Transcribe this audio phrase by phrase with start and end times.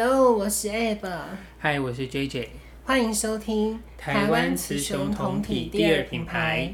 [0.00, 1.00] Hello，我是 Ab。
[1.60, 2.46] Hi，我是 JJ。
[2.84, 6.72] 欢迎收听台湾雌雄同体第二品牌。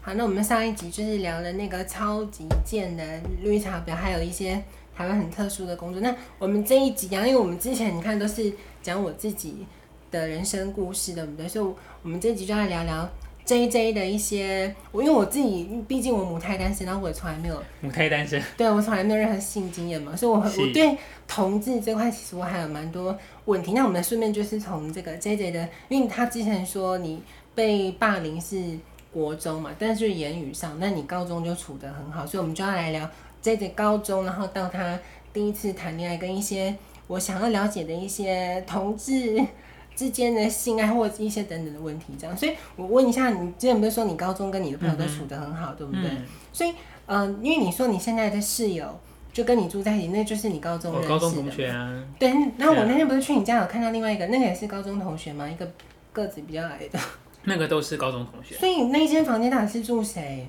[0.00, 4.62] 好，那我们上一集就是聊了那个超级贱的绿茶婊，还有一些
[4.94, 6.00] 台湾很特殊的工作。
[6.00, 9.66] 那我们这一集啊，因为我们之前你看都是讲我自己
[10.12, 11.48] 的人生故事，对不对？
[11.48, 11.74] 所以，
[12.04, 13.10] 我们这一集就要聊聊。
[13.46, 23.72] J J 的一些，我因为我自己，毕竟我母胎单身，然后我也从来没有母胎单身， 对我从来没有任何性经验嘛，所以我我对同志这块其实我还有蛮多问题。
[23.72, 27.22] 那我们顺便就是从这个 J J 的，因为他之前说你
[27.54, 28.60] 被霸凌是
[29.12, 33.08] 国中嘛，但是言语上，那你高中就处得很好，所以我们就要来聊
[33.40, 34.98] J J 高中，然后到他
[35.32, 36.74] 第一次谈恋爱，跟一些
[37.06, 39.40] 我想要了解的一些同志。
[39.96, 46.02] 之间的性爱或者一些等等的问题，这样，所以我问一下，你之前不是说你高中跟你的朋友都处得很好，嗯、对不对？
[46.10, 46.22] 嗯、
[46.52, 46.70] 所以，
[47.06, 49.00] 嗯、呃，因为你说你现在的室友
[49.32, 52.04] 就跟你住在一起，那就是你高中认识的高中同学啊。
[52.18, 55.48] 对，然后我那天不是去你家有看到另外一个，那个也是高中同学吗？
[55.48, 55.66] 一个
[56.12, 56.98] 个子比较矮的。
[57.44, 58.54] 那个都是高中同学。
[58.56, 60.46] 所以那间房间到底是住谁？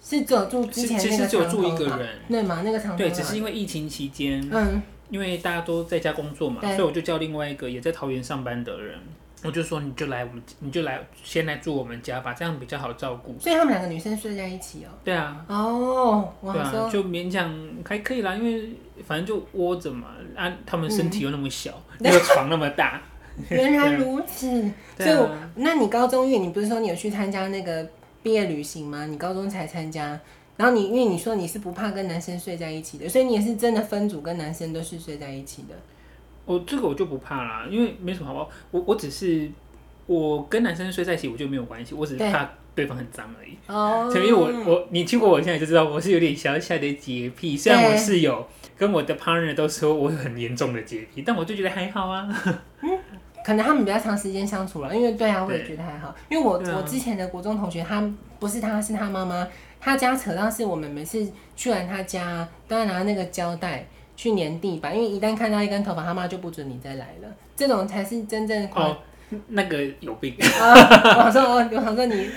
[0.00, 0.98] 是只有住之前？
[0.98, 2.62] 其实只有住一个人，对吗？
[2.64, 2.98] 那个长头发。
[2.98, 4.82] 对，只是因为疫情期间，嗯。
[5.10, 8.98] 因为大家都在家工作嘛，所以我就叫另外一个也在桃园上班的人，
[9.42, 13.36] 我就说你就来我们，你就来先来住我们家吧，这样比较好照顾。
[13.38, 14.88] 所以他们两个女生睡在一起哦。
[15.04, 15.44] 对啊。
[15.48, 18.70] 哦，对啊，就勉强还可以啦，因为
[19.06, 23.02] 反正就窝着嘛，啊，他们身体又那么小，嗯、那个床那么大。
[23.50, 24.48] 原来如此，
[24.96, 27.86] 所以我，那你高中，因为你不是说你有去参加那个
[28.22, 29.06] 毕业旅行吗？
[29.06, 30.18] 你高中才参加。
[30.56, 35.74] 然后你因为你说你是不怕跟男生睡在一起的，所以你也是真的分组跟男生都是睡在一起的。
[36.44, 38.48] 我这个我就不怕啦，因为没什么好不好？
[38.70, 39.50] 我我只是
[40.06, 43.56] 我跟男生睡在一起我就没有关系，我只是怕对方很脏而已。
[43.66, 44.08] 哦。
[44.14, 48.46] 因为我我你听过我现在就知道我是有点小小的洁癖，虽然我室友
[48.78, 52.28] 跟我的 partner 都说我有很严重的洁癖，但我就觉得还好啊。
[52.82, 52.90] 嗯，
[53.44, 56.14] 可能他们比较长时间相处了，因为对啊，我也觉得还好。
[56.28, 58.08] 因为我、啊、我之前的国中同学，他
[58.38, 59.48] 不是他是他妈妈。
[59.84, 63.86] 他家扯到是我们每次去完他家都要拿那个胶带
[64.16, 67.28] 去粘地板，因为一旦看到一根头发，他妈就不准你再来了。
[67.54, 68.96] 这种才是真正哦。
[69.48, 71.24] 那个有病啊！
[71.26, 72.28] 我 说哦，我说你，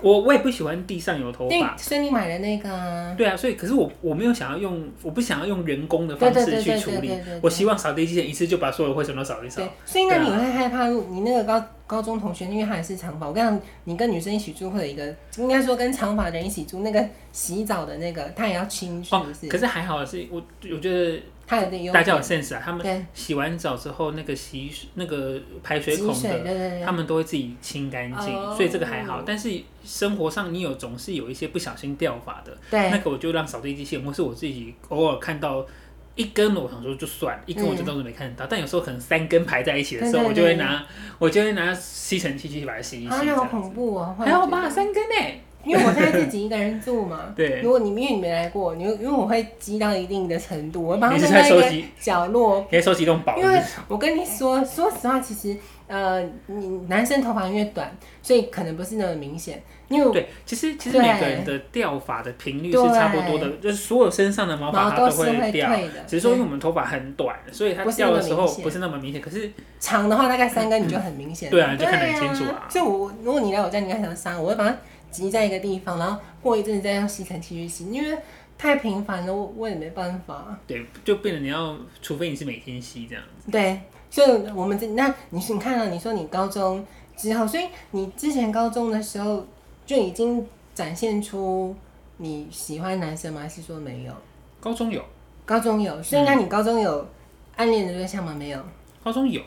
[0.00, 3.14] 我我也不喜欢地上有头发，所以你买了那个啊？
[3.18, 7.12] 对啊，所以可是我我没有想要用，我不想要用人工的方式去处理，
[7.42, 9.60] 我希望扫地机器人一次就把所有灰尘都扫一扫。
[9.84, 19.48] 所以那你会害怕，你那个高高中同学，因为他也是长发，我跟你讲，你跟女生一起住会有一个，应该说跟长发的人一起住，那个洗澡的那个他也要清，是不是？
[19.48, 20.40] 可是还好是，我
[20.72, 21.92] 我觉得他有点。
[21.92, 22.62] 大家有 sense 啊！
[22.64, 29.24] 他们洗完澡之后，那个洗那个排水孔的，他们都会自己清干净，哦、所以这个还好。
[29.26, 35.66] 但是生活上你有总是有一些不小心掉发的，对那个我就让扫地机器人，或是我自己偶尔看到
[36.14, 38.44] 一根，我想说就算一根，我就当做没看到。
[38.44, 40.84] 嗯、但有时候可能三根排在一起的时候，我就会拿
[41.18, 43.30] 我就会拿吸尘器去把它吸一吸。
[43.30, 44.14] 啊，好恐怖哦！
[44.18, 45.40] 还好吧，三根呢。
[45.62, 47.60] 因为我现在自己一个人住嘛， 对。
[47.60, 53.36] 如果你因为你没来过，你因为我会积到一定的程度，我会把它放在一个角落，可以收集一种宝。
[53.36, 55.54] 因为我跟你说，说实话，其实
[55.90, 59.62] 呃，你男生头发越短，所以可能不是那么明显。
[59.88, 65.68] 因为对，其实其实每个人的掉发的频率是差不多的，就是所有身上的毛发它都会掉，
[66.06, 69.20] 只是说因为我们头发很短，所以它掉的时候不是那么明显。
[69.20, 69.50] 可是
[69.80, 71.50] 长的话，大概三根你就很明显。
[71.50, 72.68] 对啊，就看得很清楚啊。
[72.70, 74.76] 所以我如果你来我家，你应该想杀我，会把它。
[75.10, 78.16] 集在一个地方，然后过一阵子再用吸尘器去吸，因为
[78.56, 80.56] 太频繁了，我我也没办法。
[80.68, 83.50] 对，就变得你要，除非你是每天吸这样子。
[83.50, 83.80] 对，
[84.10, 86.84] 所以我们这那你是你看到你说你高中
[87.16, 89.46] 之后，所以你之前高中的时候
[89.86, 91.74] 就已经展现出
[92.16, 93.40] 你喜欢男生吗？
[93.40, 94.12] 还是说没有？
[94.60, 95.02] 高中有，
[95.46, 97.08] 高中有，所以那你高中有
[97.56, 98.34] 暗恋的对象吗？
[98.36, 98.60] 没有。
[99.02, 99.40] 高中有，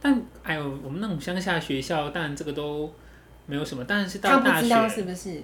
[0.00, 2.90] 但哎呦，我们那种乡下学校，当然这个都。
[3.46, 5.42] 没有什么，但是到大学，他不知道是不是？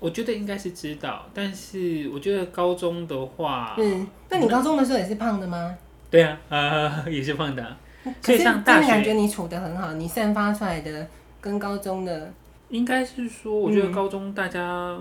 [0.00, 5.78] 我觉得应该是知道，但是我觉得高中的话，嗯，那你高中的时候也是胖的吗？
[6.10, 7.76] 对啊，啊，也是胖的。
[8.22, 11.06] 可是上大学感觉你处的很好，你散发出来的
[11.40, 12.32] 跟高中的，
[12.68, 14.96] 应该是说，我觉得高中大家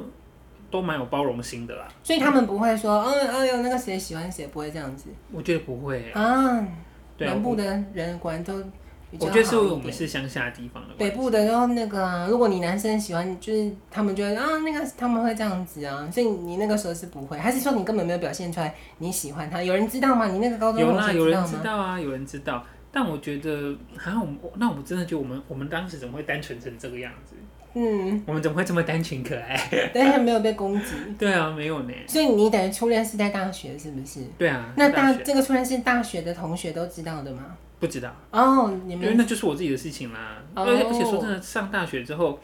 [0.69, 5.09] 都蛮有包容心的啦，所以他们不会说，嗯，哎呦，那个谁喜欢谁，不会这样子。
[5.31, 6.65] 我觉得不会啊，
[7.17, 8.63] 南部的人果然都。
[9.21, 10.93] 我觉得是我们是乡下的地方的。
[10.97, 19.63] 北部的，然后那个啊，如果你男生喜欢，就是他们觉得啊，那个他们会这样子啊，所以你那个时候是不会，还是说你根本没有表现出来你喜欢他？
[19.63, 20.27] 有人知道吗？
[20.27, 22.61] 你那个高中有啦，有人知道啊，有人知道。
[22.91, 27.35] 但我觉得，好像我们那我们真的觉得我们我们当时怎么会单纯成这个样子？
[27.73, 29.55] 嗯，我们怎么会这么单纯可爱？
[29.93, 30.95] 但是没有被攻击。
[31.19, 31.93] 对啊，没有呢。
[32.07, 34.21] 所以你等于初恋是在大学，是不是？
[34.37, 34.73] 对啊。
[34.75, 37.55] 那大这个初恋是大学的同学都知道的吗？
[37.79, 38.15] 不知道。
[38.31, 40.41] 哦，你们因为那就是我自己的事情啦。
[40.55, 40.63] 哦。
[40.65, 42.39] 而且说真的，上大学之后，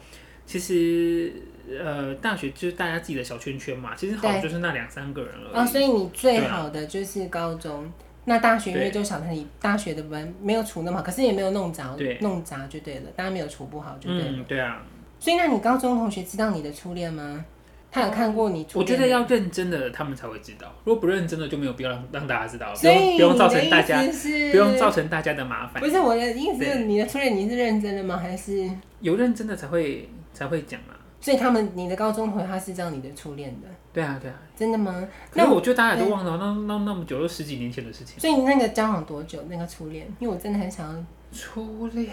[0.46, 1.32] 其实
[1.68, 3.92] 呃，大学就是大家自己的小圈圈嘛。
[3.96, 5.50] 其实好就是那两三个人了。
[5.52, 7.90] 哦，所以你最好的就是高中。
[8.26, 13.10] 那大学因为就晓得你大学的班没有处那么好，可是也没有弄砸，弄砸就对了。
[13.14, 14.28] 大家没有处不好就对了。
[14.28, 14.82] 嗯，对啊。
[15.20, 17.44] 所以，那你高中同学知道你的初恋吗？
[17.90, 18.80] 他有看过你初？
[18.80, 20.66] 我觉得要认真的，他们才会知道。
[20.84, 24.02] 如果不认真的，就没有必要让让大家知道，不用不用造成大家
[24.50, 25.80] 不用造成大家的麻烦。
[25.80, 28.16] 不是我的意思，你的初恋你是认真的吗？
[28.16, 28.68] 还是
[29.00, 30.93] 有认真的才会才会讲啊？
[31.24, 33.68] 所以他们，你的高中同学他是知道你的初恋的。
[33.94, 35.08] 对啊，对啊，真的吗？
[35.32, 38.20] 那我觉得大家都忘了，那那那么久，都十几年前的事情。
[38.20, 39.42] 所以你那个交往多久？
[39.48, 40.06] 那个初恋？
[40.18, 42.10] 因为我真的很想要初恋，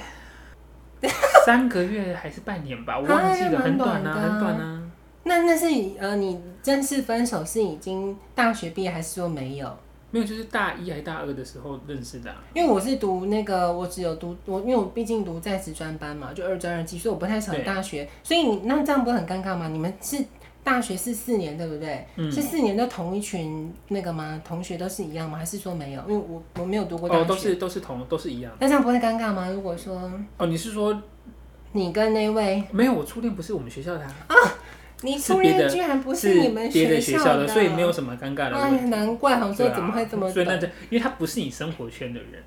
[1.46, 4.82] 三个月还是半年吧， 我忘记了，很短啊，很短啊。
[5.24, 5.66] 那那是
[6.00, 9.78] 呃，你正式分手是已经大学毕业，还是说没有？
[10.12, 12.44] 没有，就是大一还是大二的时候认识的啊。
[12.54, 18.08] 因为我是读那个，我只有读我，因为我毕竟读在职专班嘛，就二专二技，所以我不太想大学。
[18.22, 19.70] 所以你那这样不是很尴尬吗？
[19.70, 20.24] 你们是
[20.64, 22.06] 大学是四年，对不对？
[22.18, 22.32] 嗯。
[22.32, 24.42] 是四年都同一群那个吗？
[24.46, 25.38] 同学都是一样吗？
[25.38, 26.02] 还是说没有？
[26.08, 27.22] 因为我我没有读过大学。
[27.22, 28.52] 哦，都是都是同都是一样。
[28.60, 29.50] 那这样不会尴尬吗？
[29.50, 31.02] 如果说哦，你是说
[31.72, 32.94] 你跟那位没有？
[32.94, 34.14] 我初恋不是我们学校的啊。
[34.28, 34.36] 啊
[35.02, 38.56] 你初恋居然不是你们学校的，所以没有什么尴尬的。
[38.56, 40.30] 哎，难怪，好说怎么会这么？
[40.30, 42.44] 所以那这，因为他不是你生活圈的人，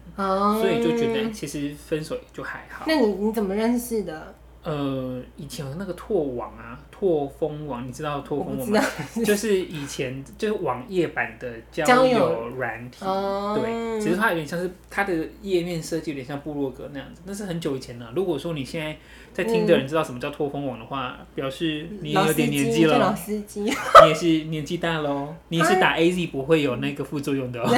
[0.61, 2.85] 所以就觉得其实分手就还好。
[2.87, 4.35] 那你你怎么认识的？
[4.65, 8.81] 呃，以前有那个拓网啊，拓风网，你知道拓风网吗？
[9.25, 18.11] 就是以前就是网页版的交友软体，对，其实它有点像是它的页面设计有点像部落格那样子，那是很久以前了。
[18.17, 18.97] 如果说你现在
[19.35, 23.61] 在听的人知道什么叫拓风网的话，表示你也有点年纪了，老司机，
[24.03, 25.35] 你也是年纪大喽。
[25.49, 27.69] 你是打 AZ 不会有那个副作用的哦。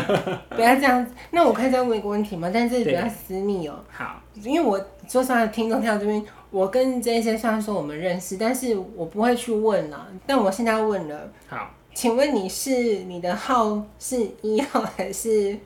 [0.54, 2.50] 不要这样子，那我可以再问一个问题吗？
[2.52, 3.82] 但是比较私密哦。
[3.88, 4.20] 好。
[4.42, 4.78] 因为我
[5.08, 10.06] 说实话，听众听到这边，我跟这些虽然说我们认识，但是我不会去问了。
[10.26, 12.72] 但我现在问了，好，请问你是
[13.04, 15.58] 你的号是一号还是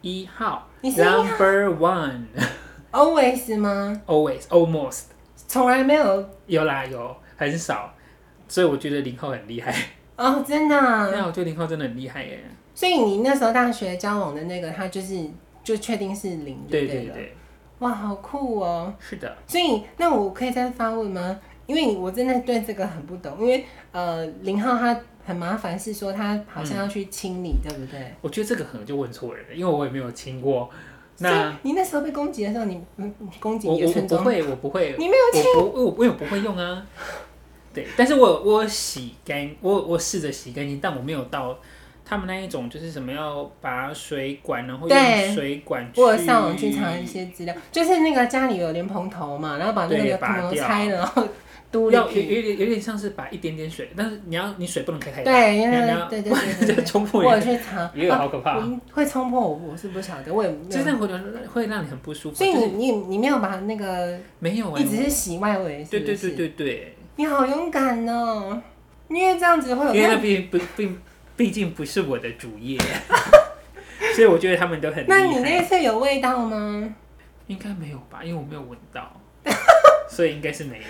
[0.00, 0.68] 一号？
[0.80, 5.02] 你是 Number One，Always 吗？Always，Almost，
[5.46, 6.28] 从来没有。
[6.46, 7.92] 有啦，有很少，
[8.48, 9.74] 所以我觉得零号很厉害。
[10.16, 10.76] 哦，真的？
[11.10, 12.40] 对啊，我觉得零号真的很厉害耶。
[12.74, 15.28] 所以你那时候大学交往的那个，他就是。
[15.66, 17.34] 就确定是零对对对，
[17.80, 18.92] 哇，好酷哦！
[18.98, 21.38] 是的，所以那我可以再发问吗？
[21.66, 28.14] 因为我真的对这个很不懂，因为呃，林浩他很麻烦，是说他好像要去清理，嗯、对不对？
[28.22, 30.70] 我觉得这个可能就问错人了，因为我也没有清过。
[31.18, 32.80] 那你那时候被攻击的时候，你
[33.40, 36.86] 攻击我我不会，我不会，你没有清，我我我也不会用啊。
[37.74, 41.58] 对，但是我我洗干，我我试着洗干净，但我没有到。
[42.08, 51.26] 他们那一种就是什么要把水管，然后用水管去，我有上网去查一些资料，就是那个家里有莲蓬头嘛，然后把那个莲蓬头拆了，然后
[51.72, 55.76] 嘟要有有点有点像是把一点点水，但是你要你水不能开太大，对，因为
[56.08, 61.08] 对对对 对，冲破，我有去查， 也有好可怕，会冲破我我是不晓得，我也就是会
[61.52, 68.62] 会让你很不舒服，所以你你你没有把那个没有，你只是洗外围，对对对对对，你好勇敢哦，
[69.08, 70.96] 因为这样子会有，因为那边不并。
[71.36, 72.78] 毕竟不是我的主业，
[74.14, 75.20] 所以我觉得他们都很厉害。
[75.20, 76.94] 那你那次有味道吗？
[77.46, 79.20] 应该没有吧，因为我没有闻到，
[80.08, 80.84] 所以应该是没有。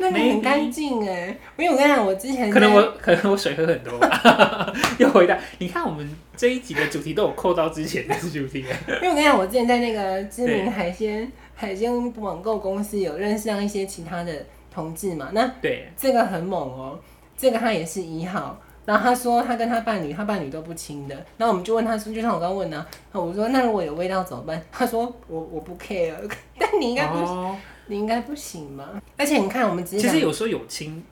[0.00, 4.72] 那你很干净哎，因为我跟你讲，我之前可能我可能我水喝很多吧。
[4.98, 8.64] 又回到你看，我们这一集的主题都有扣到之前的主题。
[8.86, 14.32] 因为我跟你讲，我之前在那个知名海鲜海鲜网购公司有认识到一些其他的
[14.72, 17.00] 同志嘛，那对这个很猛哦，
[17.36, 18.56] 这个他也是一号。
[18.88, 21.14] 然后他说他跟他伴侣，他伴侣都不亲的。
[21.36, 24.62] 然后我们就问他说，就像我刚刚问的，我说那如果有味道怎么办？
[24.72, 26.14] 他说我我不 care，
[26.58, 27.54] 但你应该不，哦、
[27.88, 28.98] 你应该不行吗？
[29.18, 31.04] 而且你看我们其实有时候有亲，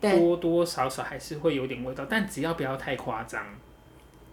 [0.00, 3.40] 多多少少还是会有点味道，但只要不要太夸张，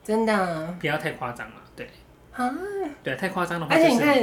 [0.04, 1.88] 真的、啊、不要太夸张了，对
[2.34, 2.52] 啊，
[3.04, 4.18] 对太夸张的话，而且你看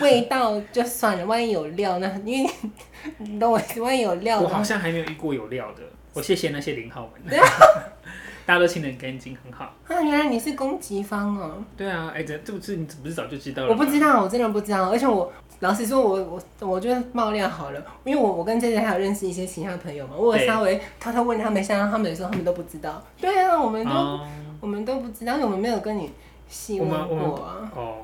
[0.00, 2.22] 味道就算了，万一有料呢？
[2.24, 2.50] 因为
[3.18, 5.82] 你懂我，万一有料，我好像还没有遇过有料的。
[6.18, 7.22] 我谢谢那些零号们。
[8.44, 9.66] 大家都清得很干净，很好。
[9.86, 11.64] 啊，原来你是攻击方哦、喔。
[11.76, 13.68] 对啊，哎、欸，这这不是你不是早就知道了？
[13.68, 14.90] 我不知道，我真的不知道。
[14.90, 23.00] 而且我老实说我，我我我觉得爆料好了，因为我我跟 JJ 还有认识一些其他朋友嘛，我有稍微偷偷问他们，像他们有时候他们都不知道。
[23.20, 26.10] 对啊，我们都、嗯、我们都不知道，因为我们没有跟你
[26.48, 27.70] 细问过啊。
[27.76, 27.96] 哦，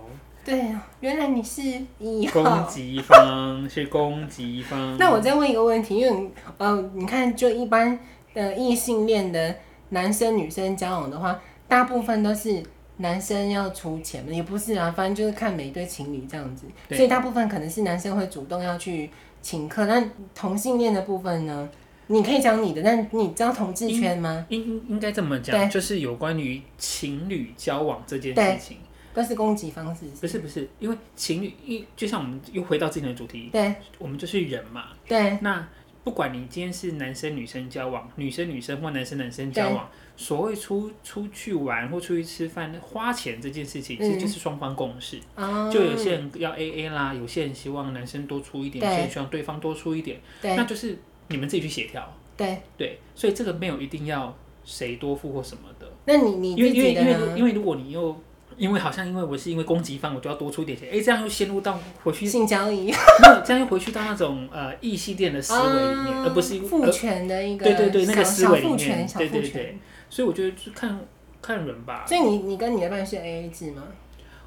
[0.45, 0.63] 对，
[1.01, 1.63] 原来你是
[1.99, 2.43] 一号。
[2.43, 4.99] 攻击方是攻击方。
[4.99, 7.99] 那我再问一个问题，因为呃，你看，就一般
[8.35, 9.57] 的异性恋的
[9.89, 12.63] 男生女生交往的话，大部分都是
[12.99, 19.09] 男生要出钱嘛，也不是啊，反正就是看每一对情侣这样子，所以大部分可能是男生会主动要去
[19.41, 19.87] 请客。
[19.87, 21.69] 那同性恋的部分呢？
[22.07, 24.45] 你可以讲你的，但你知道同志圈吗？
[24.51, 28.77] 应应应该这么讲，就是有关于情侣交往这件事情，
[29.15, 30.39] 都是攻击方式是不是？
[30.41, 34.89] 不是因为情侣，一就像我们又回到之前的主题，对，我们就是人嘛。
[35.07, 35.67] 对，那
[36.03, 45.19] 不管你今天是男生女生交往，女生女生或男生男生交往，所谓出出去玩或出去吃饭花钱这件事情，其实就是双方共识。
[45.37, 50.99] 嗯、就有些人要 AA 啦，有些人希望男生多出一点，有些人希望对方多出一点，那就是。
[51.27, 52.07] 你们自己去协调，
[52.37, 55.91] 对对，所以这个没有一定要谁多付或什么的。
[56.05, 58.15] 那你你因为因为因为因为如果你又
[58.57, 70.99] 因为好像因为我是因为攻击方，我就要多出一点钱，哎，这样又陷入到回去性交易，没有这样又回去到那种呃异性恋的思维里面，而不是父权的一个对对对那个思维里面，对对对，所以我觉得就看
[71.43, 72.05] 看人吧。
[72.07, 73.83] 所以你你跟你的伴侣是 AA 制吗？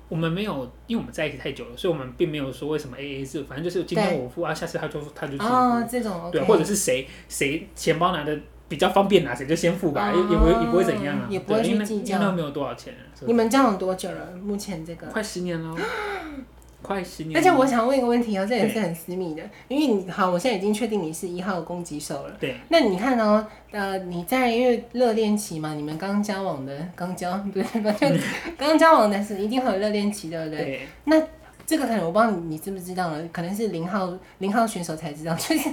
[0.10, 12.94] 我们没有，因为我们在一起太久了，所以我们并没有说为什么 A A 制，反正就是今天我付啊，下次他就他就先付，哦，这种、okay、对，或者是谁谁钱包拿的比较方便拿谁就先付吧，也、哦、也不会也不会怎样啊，也不会去计较，那没有多少钱。
[13.26, 14.32] 你们交往多久了？
[14.44, 15.76] 目前这个快十年了。
[16.80, 22.38] 快十年，而且我想问一个问题哦、喔，这也是很私密的，因为你好，我现在已经确定你是一号攻击手了。
[22.40, 22.56] 对。
[22.70, 28.08] 那你看哦、喔，呃，你在因为热恋期嘛，你们刚交往的，刚交不是不就
[28.56, 30.58] 刚交往的是一定会有热恋期，对不对？
[30.60, 30.88] 对。
[31.06, 31.20] 那
[31.66, 33.28] 这个可能我不知道你你知不知道了？
[33.34, 35.70] 可能是零号零号选手才知道，就是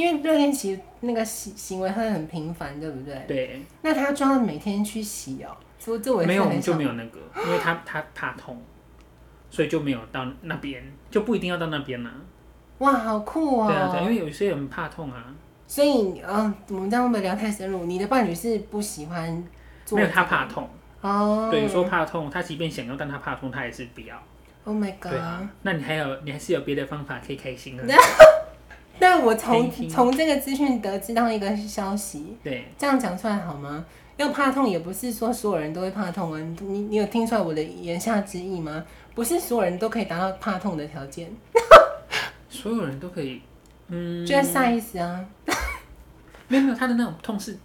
[0.00, 3.24] 因为热恋期那个行行为会很频繁，对不对？
[3.28, 3.62] 对。
[3.82, 8.60] 那他装每天去洗哦、喔，所以这我没有，我们就没有那个，因为他他怕痛。
[9.52, 10.80] 所以就没有到那边，
[11.10, 12.10] 就不一定要到那边了。
[12.78, 13.66] 哇，好酷哦！
[13.66, 15.34] 对啊，对，因为有些人怕痛啊。
[15.66, 17.84] 所以，嗯，我们这样会不会聊太深入？
[17.84, 19.44] 你的伴侣是不喜欢
[19.84, 19.98] 做？
[19.98, 20.70] 没有，他怕痛。
[21.00, 21.48] 哦。
[21.50, 24.16] 对，有时候怕痛，他即便想要，但他怕痛，他也是不要。
[24.62, 25.12] Oh my god！
[25.62, 27.84] 那你还有，你还是有别的方法可以开心的。
[29.00, 33.84] 那我从从这个资讯得知到一个消息，对，这样讲出来好吗？
[34.16, 36.40] 要怕痛也不是说所有人都会怕痛啊。
[36.60, 38.84] 你你有听出来我的言下之意吗？
[39.14, 41.30] 不是所有人都可以达到怕痛的条件，
[42.50, 43.40] 所有人都可以，
[43.88, 45.24] 嗯，就像 size 啊，
[46.48, 47.58] 没有没有，他的那种痛是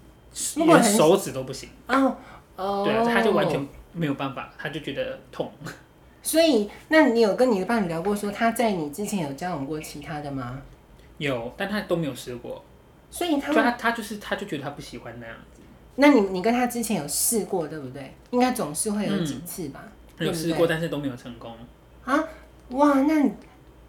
[0.56, 2.16] 连手指都不行哦
[2.56, 5.52] 哦，对啊，他就完全没有办法，他就觉得痛。
[6.24, 10.60] 所以，那你有跟你的伴侣聊过，说他在你之前有交往过其他的吗？
[11.18, 12.64] 有，但他都没有试过。
[13.10, 15.62] 所以他他他就是他就觉得他不喜欢那样子。
[15.96, 18.14] 那你你跟他之前有试过对不对？
[18.32, 19.82] 应该总是会有几次吧。
[19.86, 21.52] 嗯有试过，但是都没有成功
[22.06, 22.18] 啊！
[22.70, 23.22] 哇，那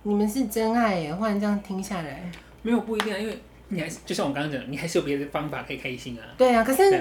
[0.03, 1.15] 你们是真爱耶！
[1.15, 2.29] 忽然这样听下来，
[2.63, 6.27] 没有不一定啊，因为你还是就像我刚刚讲，你还是有别的方法可以开心啊。
[6.37, 7.01] 对啊，可是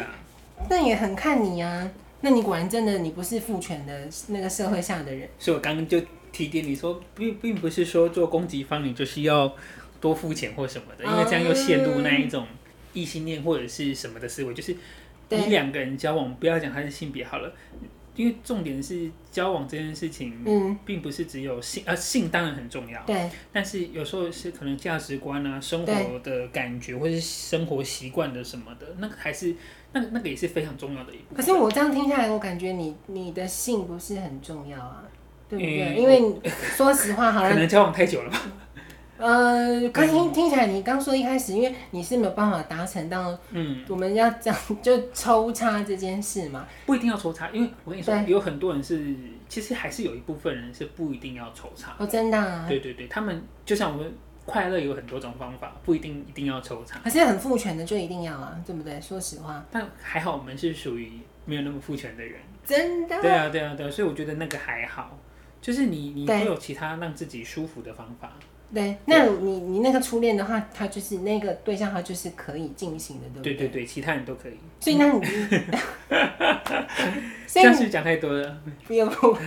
[0.70, 1.89] 那也很看你啊。
[2.22, 5.27] 那你果然真的，你不是父权的那个社会下的人。
[5.39, 6.00] 所以我刚刚就
[6.32, 9.51] 提点你说，并并不是说做攻击方你就是要
[10.06, 12.46] 多付钱或什么的，因为这样又陷入那一种
[12.94, 14.76] 异性恋或者是什么的思维，就是
[15.30, 17.52] 你两个人交往，不要讲他是性别好了。
[18.16, 23.30] 因为重点是交往这件事情，嗯，并不是只有性，呃，性当然很重要，对。
[23.52, 29.54] 但是有时候是可能价值观啊、生活的感觉，或是生活习惯的什么的，那个还是
[29.92, 31.38] 那个那个也是非常重要的一部分。
[31.38, 35.04] 可是我这样听下来，我感觉你你的性不是很重要啊，
[35.50, 35.96] 对不对？
[35.96, 36.40] 嗯、因为
[36.78, 38.42] 说实话，好像可能交往太久了吧。
[39.17, 49.15] 呃，可听听起来，你刚说一开始，因为你是没有办法达成到，嗯，我们要这样就抽插这件事嘛，不一定要抽插，因为我跟你说，有很多人是，
[49.48, 51.95] 其实还是有一部分人是不一定要抽插。
[51.98, 52.65] 哦，真的啊？
[52.67, 54.13] 对对对，他们就像我们
[54.45, 57.00] 快乐有很多种方法，不一定一定要抽插。
[57.03, 59.00] 可是很父权的就一定要啊，对不对？
[59.00, 59.65] 说实话。
[59.72, 61.13] 但还好我们是属于
[61.45, 62.41] 没有那么父权的人。
[62.65, 63.22] 真的？
[63.22, 65.17] 对啊对啊对啊，所以我觉得那个还好，
[65.62, 68.34] 就是你你会有其他让自己舒服的方法。
[68.75, 73.53] 对，那你你那个初恋的话，他就是那个对象，他就是可以进行的，对不对？
[73.53, 74.58] 对对对，其他人都可以。
[74.82, 75.22] 所以那你，
[77.48, 78.58] 所以是讲太多了。
[78.86, 79.38] 不要不，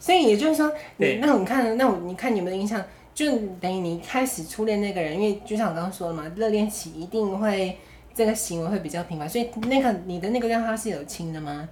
[0.00, 7.76] 所以也就是说，你那你看，那我你看你们的印象，就等于你开始初恋那个人，因为就像我刚刚说的嘛，热恋期一定会
[8.14, 11.68] 这个行为会比较频繁，所以那个你的那个让他是有亲的吗？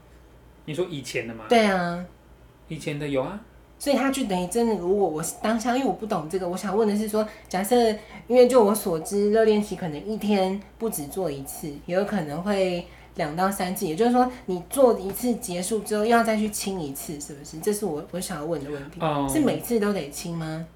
[0.67, 1.47] 你说以前的吗？
[1.49, 2.05] 对啊，
[2.69, 3.41] 以前的有啊。
[3.81, 7.75] 所以他就等于真的，如果我当下，因为我不懂这个，我想问的是说，假设，
[8.29, 17.59] 因为就我所知，热恋期可能一天不止做一次，也有可能会两到三次，也就是说你做一次结束之后，又要再去清一次，是不是？
[17.61, 19.01] 这是我我想要问的问题。
[19.01, 20.67] 哦、是每次都得清吗？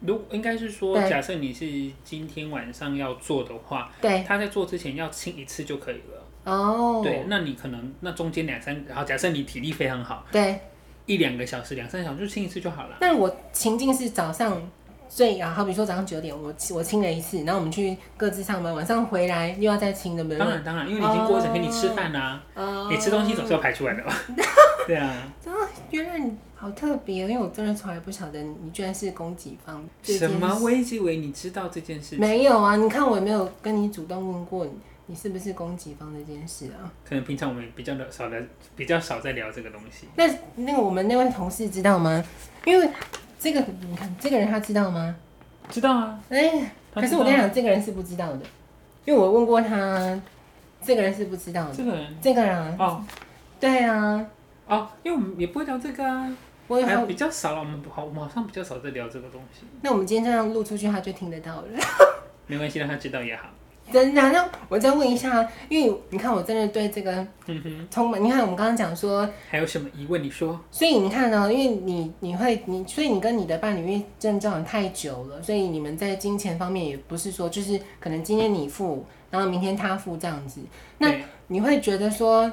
[0.00, 1.66] 如应该是说，假设你是
[2.04, 6.24] 今天晚上要做的话，对，他在做之前要清一次就可以了。
[6.44, 10.58] 哦，对，那你可能那中间两三，然后假设你体力非常好，对，
[11.06, 12.96] 一两个小时、两三个小时就清一次就好了。
[13.00, 14.60] 那我情境是早上。
[15.12, 20.38] 所以啊，好比说早上九点，我我清了一次，然后我们去各自上班，晚上回来又要再清的，对不对？
[20.38, 24.14] 当然当然，因为你已经过一整天，你吃饭啊，哦、你吃东西总是要排出来的吧？
[24.86, 25.12] 对啊。
[25.44, 25.58] 真的，
[25.90, 29.84] 原来你好特别，因为我真的从来不晓得你居然是供给方。
[30.04, 30.56] 什么？
[30.62, 32.16] 我一直以为你知道这件事。
[32.16, 34.70] 没有啊，你看我也没有跟你主动问过你，
[35.10, 36.86] 你是不是攻击方这件事啊？
[37.04, 38.40] 可能平常我们比较少的，
[38.76, 40.06] 比较少在聊这个东西。
[40.14, 40.24] 那
[40.54, 42.24] 那个我们那位同事知道吗？
[42.64, 42.88] 因为
[43.40, 45.16] 这个你看这个人他知道吗？
[45.68, 48.42] 知道啊，哎、欸，可是我跟你讲，这个人是不知道的，
[49.04, 50.22] 因为我问过他，
[50.80, 51.74] 这个人是不知道的。
[51.74, 53.04] 这个人，这个人啊，哦，
[53.58, 54.24] 对啊，
[54.68, 56.32] 哦，因为我们也不会聊这个啊，
[56.68, 59.66] 我也还比较少了，我们好，我们好像比较少在聊这个东西。
[59.82, 61.66] 那我们今天这样录出去，他就听得到了。
[62.46, 63.48] 没关系，让他知道也好。
[63.92, 67.26] 真的，那我再问一下，因为你看，我真的对这个
[67.90, 68.22] 充满。
[68.22, 70.22] 你看，我们刚刚讲说，还有什么疑问？
[70.22, 70.58] 你说。
[70.70, 80.60] 所以你看呢，因为你你会你，所以你跟你的伴侣因为真的交往太久了，所以你们在金钱方面也不是说，就是可能今天你付，然后明天他付这样子。
[80.98, 81.12] 那
[81.48, 82.50] 你会觉得说，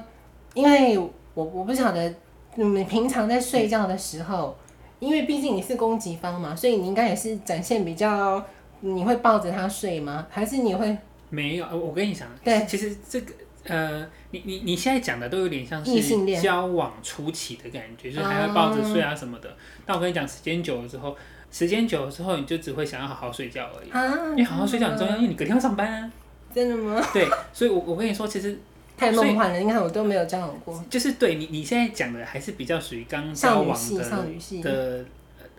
[0.53, 2.13] 因为我我不晓得
[2.55, 4.57] 你们平常在睡觉的时候，
[4.99, 8.43] 因为毕竟你是攻击方嘛，所以你应该也是展现比较，
[8.79, 10.25] 你会抱着他睡吗？
[10.29, 10.97] 还是你会？
[11.29, 13.33] 没有，我跟你讲，对，其实这个，
[13.65, 19.55] 呃，你你你现在讲的都有点像是交往初期的感觉，就是还要抱着睡啊什么的。
[19.85, 21.15] 但我跟你讲，时间久了之后，
[21.51, 23.89] 时间久了之后，你就只会想要好好睡觉而已。
[23.89, 26.11] 啊，因为好好睡觉很重要，因为你隔天要上班啊。
[26.53, 27.05] 真的吗？
[27.13, 28.57] 对，所以我，我我跟你说，其实
[28.97, 29.59] 太梦幻了。
[29.59, 30.83] 你看，我都没有交往过。
[30.89, 35.05] 就是对你，你现在讲的还是比较属于刚交往的的。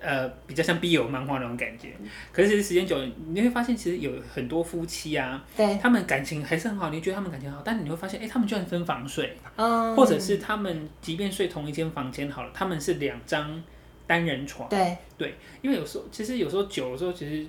[0.01, 1.89] 呃，比较像 BL 漫画那种感觉，
[2.33, 13.61] 可是其实时间久了，你会发现其实有很多夫妻啊，对，他们感情还是很好，你觉得他们感情好，但是你会发现，哎、欸，他们居然分房睡，嗯，或者是他们即便睡同一间房间好了，他们是两张
[14.07, 14.97] 单人床，对。
[15.17, 17.47] 对，因为有时候其实有时候久的时候，其实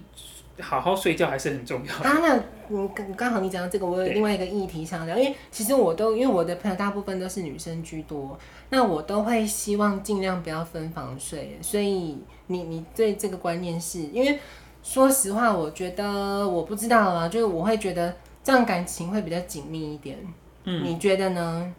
[0.59, 1.99] 好好睡觉还是很重要。
[1.99, 2.09] 的。
[2.09, 8.39] 啊，那刚刚好你讲到这个，我有另外一个议题想聊，因为其实我都因为我的朋友大部分都是女生居多，
[8.71, 12.17] 那我都会希望尽量不要分房睡，所以。
[12.49, 14.39] 你你对这个观念是因为，
[14.83, 20.17] 说实话，我觉得我不知道啊，就是我会觉得这样感情会比较紧密一点。
[20.65, 21.73] 嗯，你觉得呢？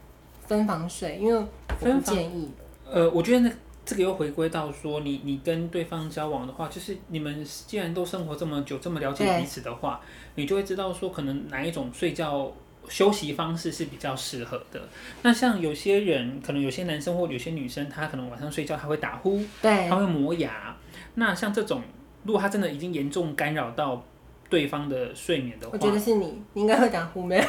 [0.46, 1.46] 分房睡，因为我
[1.78, 2.50] 不建议。
[2.90, 3.52] 呃，我觉得那
[3.84, 10.00] 这个又回归到说，你你跟对方交往的话，就是你们既然都生活这么久，这么了解彼此的话，
[10.34, 12.50] 你就会知道说，可能哪一种睡觉
[12.88, 14.80] 休息方式是比较适合的。
[15.22, 20.76] 那像有些人，可能有些男生或有些女生，他可能晚上睡觉他会打呼，对，他会磨牙。
[21.14, 21.82] 那像这种，
[22.24, 24.04] 如果他真的已经严重干扰到
[24.48, 27.44] 对方的睡眠的话，我觉得是你，你应该会打呼，没有？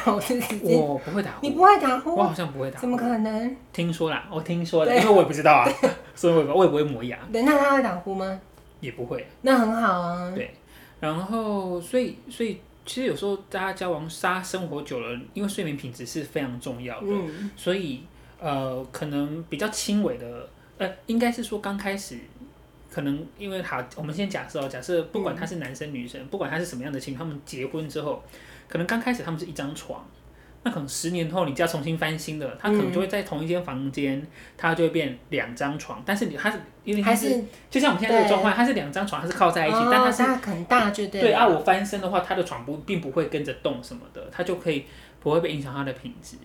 [0.62, 2.14] 我不会打呼，你不会打呼？
[2.14, 3.56] 我好像不会打呼，怎么可能？
[3.72, 5.68] 听说啦，我听说的，因为我也不知道啊，
[6.14, 7.18] 所以我我也不会磨牙。
[7.32, 8.40] 等一下他会打呼吗？
[8.80, 9.26] 也不会。
[9.40, 10.30] 那很好啊。
[10.34, 10.54] 对，
[11.00, 12.60] 然后所以所以。
[12.84, 18.02] 其实有时候大家交往、杀生活久了，因为睡眠品质是非常重要的，嗯、所以
[18.40, 22.18] 呃，可能比较轻微的，呃，应该是说刚开始，
[22.90, 28.22] 可能因为好，我们先假设哦，假设不管他是男生女生，嗯、不管他是什么样的情况，他们结婚之后，
[28.68, 30.04] 可能刚开始他们是一张床。
[30.64, 34.24] 那可能十年后你就要重新翻新的，它可能就会在同一间房间，
[34.56, 41.20] 它就会变两张床，但是你它是因为他是就像我们现在这个状况，它是两张床，它是靠在一起，但它是很大，就对。
[41.20, 44.84] 对啊，我翻身的话，它的床不并不会跟着动什么的，它就可以
[45.20, 46.36] 不会被影响它的品质。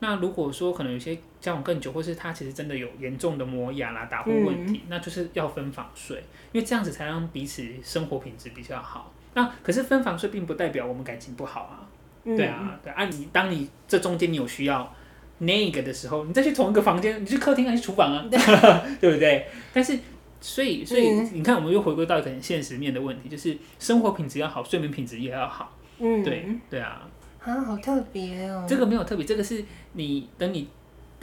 [0.00, 6.16] 那如果说可能有些交往更久，或是他其实真的有严重的磨牙啦、打呼问题，那就是要分房睡，
[6.52, 9.12] 因为这样子才让彼此生活品质比较好。
[9.34, 11.86] 那可是分房睡并不代表我们感情不好啊。
[12.24, 14.92] 对啊，对啊，你当你这中间你有需要
[15.38, 18.24] 那个的时候，你再去同一个房间，你去客厅还是厨房啊？
[18.30, 18.38] 对，
[19.00, 19.46] 对不对？
[19.72, 19.98] 但是，
[20.40, 25.76] 所以，所以你看，我们又回归到一个很现实面的问题，就是生活品质要好，睡眠品质也要好。
[25.98, 27.06] 嗯，对，对啊。
[27.40, 28.64] 啊，好特别哦。
[28.66, 30.68] 这个没有特别，这个是你等你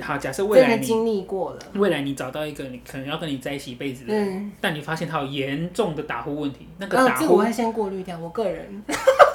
[0.01, 8.83] 好，假设未来你经历过了，未来你找到一个你可能要跟你在一起一辈子的人，但你发现他有严重的打呼问题，那个打呼，这个我会先过滤掉，我个人。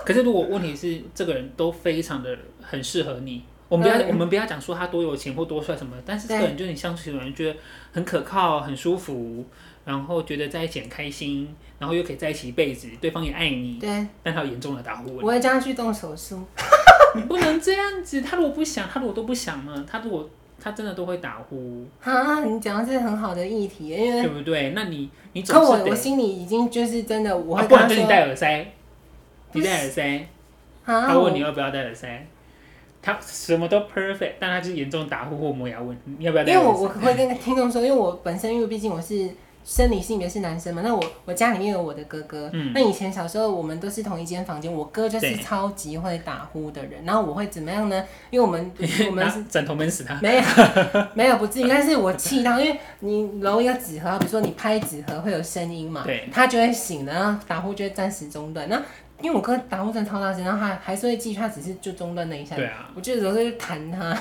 [0.06, 7.58] 可是，如果问题是这个人都非常的很适合你，我们不要、嗯、我们不要讲说他多有钱或多帅什么，但是这个人就是你相处的人觉得
[7.92, 9.44] 很可靠、很舒服，
[9.84, 16.40] 然后觉得在一起很开心，然后又可以在一起一辈子，对方也爱你，对，但他有严重的打呼我会叫他去动手术。
[17.14, 18.20] 你不能这样子。
[18.20, 19.84] 他如果不想，他如果都不想呢？
[19.90, 20.28] 他如果
[20.60, 21.86] 他真的都会打呼。
[22.02, 24.72] 啊，你讲的是很好的议题，因为对不对？
[24.76, 28.70] 那你你可我我心里已经就是真的，我会不能跟你戴耳塞，
[29.56, 30.28] 你戴耳塞。
[30.84, 32.26] 他问你要不要戴耳塞，
[33.02, 36.64] 他什么都 perfect，但他就是严重打呼或磨牙问你要不要戴耳塞。
[36.64, 39.30] 因为我我会跟听众说，因为我本身因为毕竟我是。
[39.66, 40.80] 生理性别是男生嘛？
[40.84, 42.48] 那我我家里面有我的哥哥。
[42.52, 42.70] 嗯。
[42.72, 47.04] 那以前小时候我们都是同一间房间，我哥就是超级会打呼的人。
[47.04, 48.04] 然后我会怎么样呢？
[48.30, 48.72] 因为我们
[49.10, 50.14] 我们是枕头闷死他。
[50.22, 50.42] 没有
[51.14, 58.68] 没有不至于，但是我气到，因为你揉一个纸盒，比如说你拍纸盒会有声音嘛，对，他就会醒了，然后打呼就会暂时中断。
[58.68, 58.80] 那
[59.20, 62.54] 因为我哥打呼真的超大声，然后他还是会继续，他只是就中断了一下。
[62.54, 62.88] 对啊。
[62.94, 64.16] 我就有时候就弹他。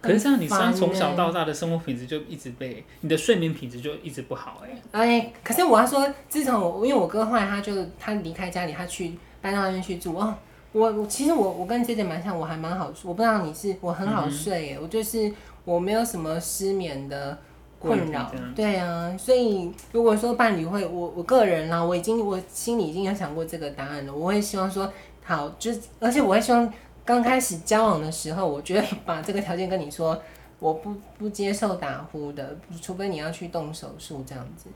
[0.00, 4.82] 可是这样，你从小到大的生活品质就一直被你的睡眠品质就一直不好哎。
[4.92, 10.34] 哎，可是我要说，自从我因为我哥后来他就他离开家里，他去搬到那边去住哦。
[10.72, 15.32] 我其实我我跟姐姐蛮像，我还蛮好，我不知道你是我很好睡耶，嗯、我就是
[15.64, 17.38] 我没有什么失眠的
[17.78, 18.32] 困扰。
[18.56, 24.14] 对啊，所以如果说伴侣会，我我个人啦，我已经我心里已经有想过这个答案了。
[24.14, 24.92] 我会希望说
[25.24, 26.72] 好，就是而且我会希望。
[27.04, 30.20] 刚开始交往的时候，我觉得 把这个条件跟你说，
[30.58, 34.68] 我不不接受打呼的，除非你要去动手术这样子，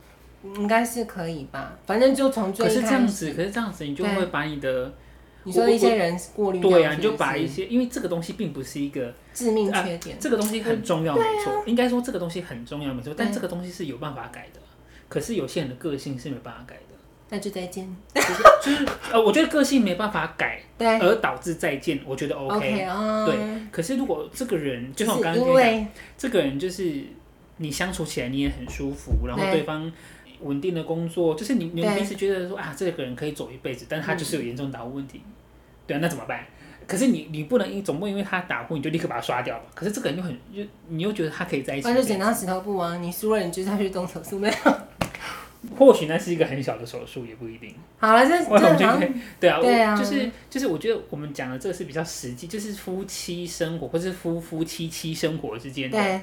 [0.57, 1.79] 应该是可以吧？
[1.87, 2.81] 反正就从最开始。
[2.81, 4.93] 可是这样子，可是这样子，你就会把你的
[5.45, 6.71] 你说一些人过滤掉。
[6.71, 14.61] 对啊，你就把一些，因为这个东西并不是一个致命缺点，啊，这个东西很重要，没错，啊、应该说这个东西很重要，没错，但这个东西是有办法改的。
[15.09, 16.96] 可是有些人的个性是没办法改的。
[17.29, 17.89] 那就再见。
[18.15, 22.87] 就是呃，我觉得个性没办法改，对，而导致再见，我觉得 OK。
[23.27, 23.37] 对，
[23.71, 25.87] 可是如果这个人，就像我刚刚讲，
[26.17, 27.05] 这个人就是
[27.59, 29.91] 你相处起来你也很舒服，然后对方
[30.41, 35.33] 稳定的工作，就是你你们彼此觉得说啊，这个人可以走一辈子，但他就是有严重打呼问题，嗯、
[35.87, 36.45] 对啊，那怎么办？
[36.87, 39.65] 可是你你不能因总不能因为他打呼你就立刻把他刷掉吧？
[39.75, 44.73] 可是这个人就很又你又觉得他可以在一起，那就剪刀石头布啊，你输了你就下去动手术没有？
[45.77, 47.75] 或许那是一个很小的手术，也不一定。
[47.99, 48.99] 好了，这 这好
[49.41, 56.21] 对啊，对啊，就是就是，我觉得我们讲的这个是比较实际，就是夫妻生活或是夫夫妻妻生活之间的，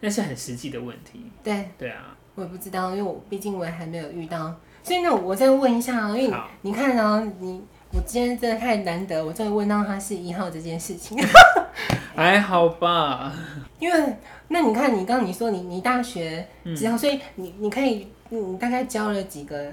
[0.00, 1.20] 那是很实际的问题。
[1.42, 7.60] 对对啊，我也不知道，因为我毕竟我也还没有遇到，所以那我再问一下，因为你，看哦，你
[7.92, 11.18] 我今天真的太难得，我终于问到他是一号这件事情，
[12.14, 13.32] 还好吧？
[13.78, 14.16] 因为
[14.48, 18.06] 那你看，你刚刚你说你你大学之后，嗯、所以你你可以。
[18.30, 19.72] 你大概交了几个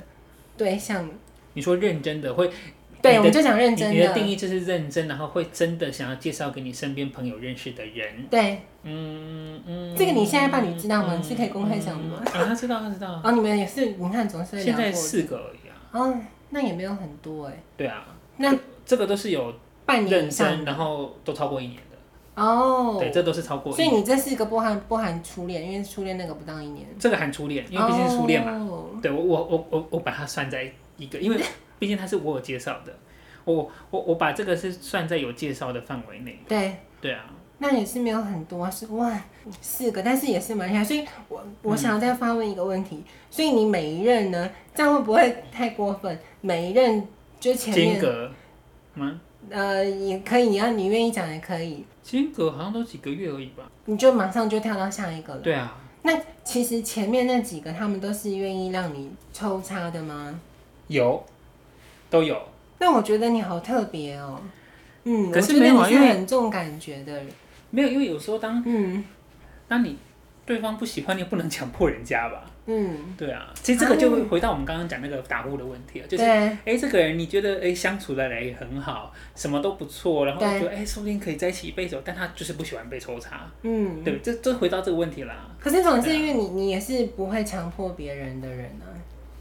[0.57, 1.09] 对象？
[1.53, 2.49] 你说认真的会？
[3.01, 3.93] 对，我们就讲认真的。
[3.93, 8.25] 你的定义就是认真，然后会真的想要介绍给你身边朋友认识的人。
[8.29, 11.13] 对，嗯嗯，这个你现在伴侣知道吗？
[11.17, 12.23] 你是可以公开讲的吗？
[12.25, 13.19] 啊，他知道，他知道。
[13.21, 15.75] 哦，你们也是，你看总是现在四个而已啊。
[15.91, 16.17] 哦，
[16.51, 17.61] 那也没有很多哎。
[17.75, 18.05] 对啊，
[18.37, 19.53] 那这个都是有
[19.85, 21.79] 半年以上，然后都超过一年。
[22.35, 23.71] 哦，对，这都是超过。
[23.71, 26.87] 所以你这四个不含不含初恋，因为初恋那个不到一年。
[26.97, 28.67] 这个含初恋，因为毕竟是初恋嘛。
[29.01, 31.39] 对，我我我我我把它算在一个，因为
[31.77, 32.93] 毕竟他是我有介绍的，
[33.45, 36.39] 我我我把这个是算在有介绍的范围内。
[36.47, 37.25] 对对啊，
[37.59, 39.15] 那也是没有很多，是哇
[39.61, 40.83] 四个，但是也是蛮厉害。
[40.83, 46.17] 所以我我想要再发问一个问题，所以你每一任呢，这样会不会太过分？
[46.41, 47.07] 每一任
[47.39, 47.93] 就前面。
[47.93, 48.31] 间隔
[48.95, 49.19] 吗？
[49.49, 51.83] 呃，也可以，你要你愿意讲也可以。
[52.01, 53.63] 间隔好像都几个月而已吧。
[53.85, 55.39] 你就马上就跳到下一个了。
[55.41, 55.77] 对啊。
[56.01, 60.39] 那其实前面那几个，他们都是愿意让你抽插的吗？
[60.87, 61.23] 有，
[62.09, 62.41] 都有。
[62.79, 64.41] 那我觉得你好特别哦。
[65.05, 67.21] 嗯，可是没有，因为很重感觉的。
[67.69, 69.03] 没有，因为有时候当嗯，
[69.67, 69.97] 当你
[70.45, 72.51] 对方不喜欢，你也不能强迫人家吧。
[72.65, 85.49] 嗯，对啊，其实这个就会回到我们刚刚讲那个打呼的问题了，就是哎、欸，这个人你觉得哎、欸、相处的来也很好，什么都不错，然后觉得哎说不定可以在一起一辈子，但他就是不喜欢被抽查，嗯，对，这这回到这个问题啦。
[85.59, 88.87] 可是总是因为你、啊、你也是不会强迫别人的人啊，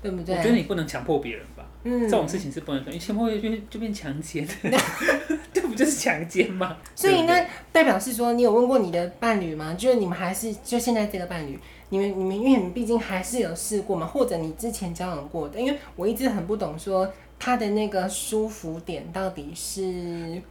[0.02, 0.35] 对不对？
[0.35, 4.44] 我觉得你不能强迫别人吧，嗯，这种事情是不能，你强迫就就变强奸，
[5.54, 6.76] 这不就是强奸吗？
[6.96, 9.74] 所以那代表是说，你有问过你的伴侣吗？
[9.78, 11.56] 就是你们还是就现在这个伴侣？
[11.92, 17.07] 你们你们因为你们毕竟还是有试过嘛，或者你之前交往过的，因为我一直很不懂说
[17.38, 19.83] 他的那个舒服点到底是，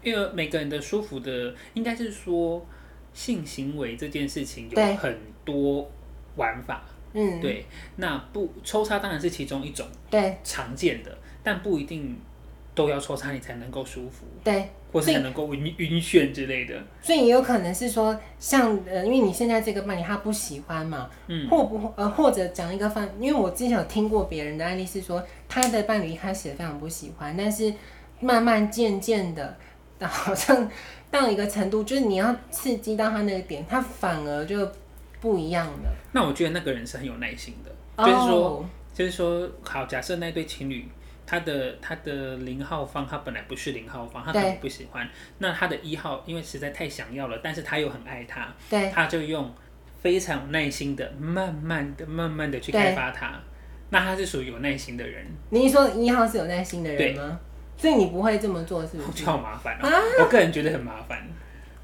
[0.03, 2.63] 因为每个人的舒服的应该是说
[3.11, 5.89] 性行为这件事情有很多
[6.35, 12.15] 玩法，嗯，对，那不抽插当然是其中一种，对，常见的，但不一定
[12.73, 14.69] 都要抽插你才能够舒服，对。
[14.91, 27.73] 或是才能够晕晕眩之类的，所以也有可能是说，像呃，因为你现在这个伴侣他不喜欢嘛，嗯，或不呃，或者讲一个方，因为我之前有听过别人的案例是说，他的伴侣一开始也非常不喜欢，但是
[28.19, 29.57] 慢慢渐渐的
[30.01, 30.69] 好像
[31.09, 34.69] 到一个程度，就是你要刺激到他那个点，他反而就
[35.21, 35.95] 不一样了。
[36.11, 38.65] 那我觉得那个人是很有耐心的，就是说，oh.
[38.93, 40.85] 就是说，好，假设那对情侣，
[41.31, 45.07] 他的他的零号方，他本来不是零号方，他可能不喜欢。
[45.37, 49.49] 那他的一号，因为实在太想要了，但是他又很爱他，对，他就用
[50.01, 53.39] 非常有耐心的，慢慢的、慢慢的去开发他。
[53.91, 55.25] 那他是属于有耐心的人。
[55.51, 57.39] 你说一号是有耐心的人吗？
[57.77, 59.07] 所以你不会这么做，是不是？
[59.07, 59.95] 我觉得好麻烦哦、啊。
[60.19, 61.25] 我个人觉得很麻烦。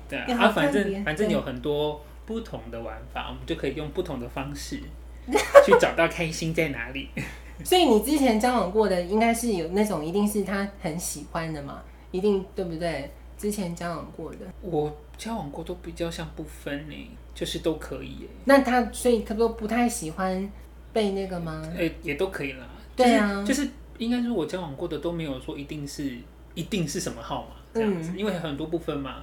[0.09, 4.81] 对啊，啊反正反正有很多不同的玩法，我们就可以用不同的方式
[5.65, 7.09] 去找到开心在哪里。
[7.65, 11.81] 所以你之前交往过的，应该是有那种一定是他很喜欢的嘛？
[12.11, 13.11] 一定对不对？
[13.37, 18.27] 之前交往过的，我交往过都比较像不分呢，就是都可以耶。
[18.45, 20.49] 那他所以他都不太喜欢。
[20.93, 21.61] 被那个吗？
[21.75, 22.65] 诶、欸，也都可以啦。
[22.95, 23.67] 对啊，就是
[23.99, 26.17] 应该是，我交往过的都没有说一定是
[26.55, 29.17] 一定是什么号码这样子，嗯，因为很多不分嘛。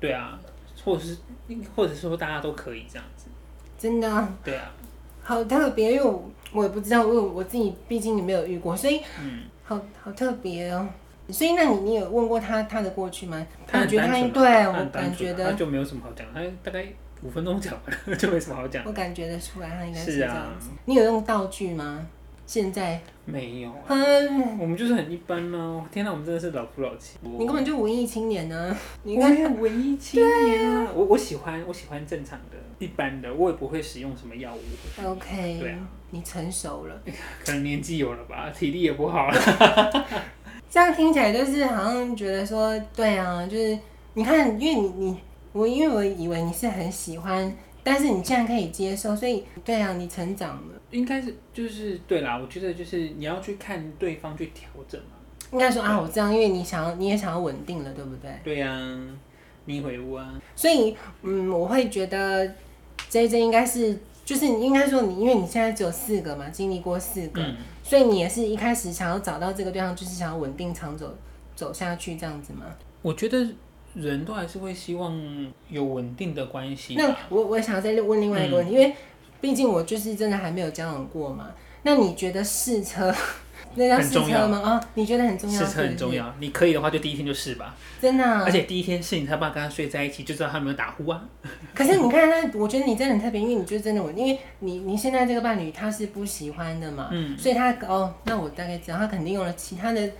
[0.00, 0.40] 对啊，
[0.82, 1.16] 或者是
[1.76, 3.26] 或者是说大家都可以这样子。
[3.78, 4.28] 真的？
[4.42, 4.72] 对啊。
[5.22, 10.88] 好特别，因为我我也不知道，因为我自己毕竟你没有遇过，所以嗯，好好特别哦。
[11.28, 13.46] 所以那你你有问过他他的过去吗？
[13.66, 16.86] 他觉得他，对我感觉的，他就没有什么好讲，他大概。
[17.22, 18.82] 五分钟讲完就没什么好讲。
[18.86, 20.70] 我感觉得出来，他应该是这样子。
[20.70, 22.06] 啊、你有用道具吗？
[22.50, 23.84] 现在没有、啊。
[23.86, 25.86] 嗯，我们就是很一般呢、啊。
[25.92, 27.16] 天哪，我们真的是老夫老妻。
[27.22, 28.76] 你根本就文艺青年呢、啊。
[29.04, 30.90] 你应该文艺青年啊。
[30.92, 35.06] 我我喜欢我喜欢正常的、一般的，我也不会使用什么药物。
[35.06, 35.58] OK。
[35.60, 35.78] 对啊。
[36.10, 37.02] 你成熟了。
[37.46, 40.06] 可能年纪有了吧，体力也不好了。
[40.68, 43.78] 这样听起来就是好像觉得说，对啊，就是
[44.14, 45.16] 你看，因为你你。
[45.52, 50.79] 我因为我以为你是很喜欢，但是你竟然可以接受，所以对啊，你成长了。
[50.90, 55.16] 应该是就是对啦，我觉得就是你要去看对方去调整嘛。
[55.52, 58.30] 应该说啊，我这样，因为你想要，你也想要稳定了，对不对？
[58.44, 59.00] 对呀、啊，
[59.64, 60.40] 你回屋啊。
[60.54, 62.46] 所以嗯，我会觉得
[63.10, 71.16] JJ 应该是，就是你应该说你，因为你现在只有四个嘛，经历过四个、嗯，所以你也是一开始想要找到这个对象，就是想要稳定长走
[71.56, 72.66] 走下去这样子吗？
[73.02, 73.46] 我觉得。
[73.92, 75.20] 人都还是会希望
[75.68, 76.94] 有稳定的关系。
[76.94, 78.94] 那我我想要再问另外一个问题，嗯、因为
[79.40, 81.50] 毕竟我就是真的还没有交往过嘛。
[81.82, 83.14] 那你觉得试车
[83.76, 84.60] 那叫试车吗？
[84.64, 85.58] 啊、哦，你觉得很重要？
[85.58, 86.34] 试车很重要。
[86.40, 87.74] 你可以的话，就第一天就试吧。
[88.00, 88.42] 真的、啊。
[88.44, 91.22] 而且第一天试，你才把跟他睡在一起，就知道他有没有打呼啊。
[91.74, 100.10] 可是你看，那我觉得你真的很特别，因为你就真的我，因为你你现在这个伴侣他是不喜欢的嘛，嗯，所以他哦，那我大概知道他肯定用了其他的。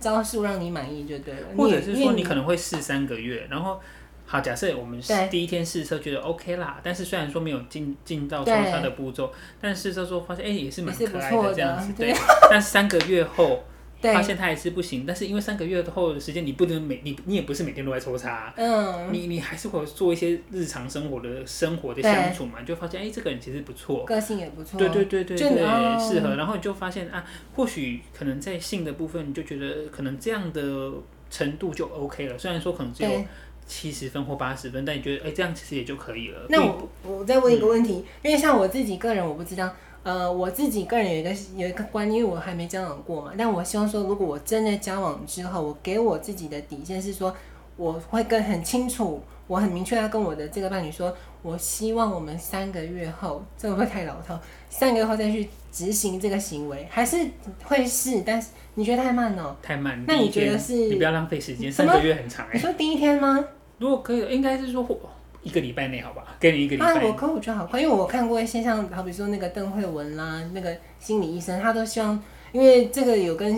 [0.00, 3.80] 招数让你满意就对了，或者是说你可能会试三个月，然后
[4.28, 12.14] 好，假设我们第一天试车觉得 OK 啦，但是虽然说没有进进到抽查的步骤，但试车之后发现哎、欸、也是蛮可爱的这样子， 对，
[12.50, 13.64] 但三个月后。
[14.00, 25.48] 发现他还是不行，但是因为三个月后的时间，你不能每你你也不是每天都在抽查、啊，嗯，你你还是会做一些日常生活的生活的相处嘛，你就发现哎、欸，这个人其实不错，个性也不错，对对对对对，
[25.98, 27.24] 适合，然后你就发现啊，
[27.56, 30.92] 或许可能在性的部分，你就觉得可能这样的
[31.28, 33.10] 程度就 OK 了，虽然说可能只有
[33.68, 36.46] 七十分或八十分，但你觉得哎、欸，这样其实也就可以了。
[36.48, 39.70] 那我我再问一个问题、嗯，因为像我自己个人，我不知道。
[40.04, 43.32] 呃，我自己个人有一个有一个观念，因为我还没交往过嘛。
[43.36, 47.36] 但我希望说，如果我真的交往之后，我给我自己的底线是说，
[47.76, 54.40] 我会跟很清楚，我很明确要跟我的这个伴侣说，我希望我们三个月后，这会不会太老套？
[54.70, 57.18] 三个月后再去执行这个行为，还是
[57.64, 58.22] 会是？
[58.24, 59.54] 但是你觉得太慢了？
[59.60, 60.02] 太慢。
[60.06, 60.74] 那你觉得是？
[60.74, 62.54] 你不要浪费时间，三个月很长哎、欸。
[62.54, 63.44] 你说第一天吗？
[63.78, 64.86] 如果可以，应该是说。
[65.40, 66.94] 一个礼拜内好吧，给你一个礼拜。
[66.94, 73.56] 啊，我可我觉得好快，因为我看过一些像，好比说那个邓慧文啦，那个心理医生，他都希望，因为这个有跟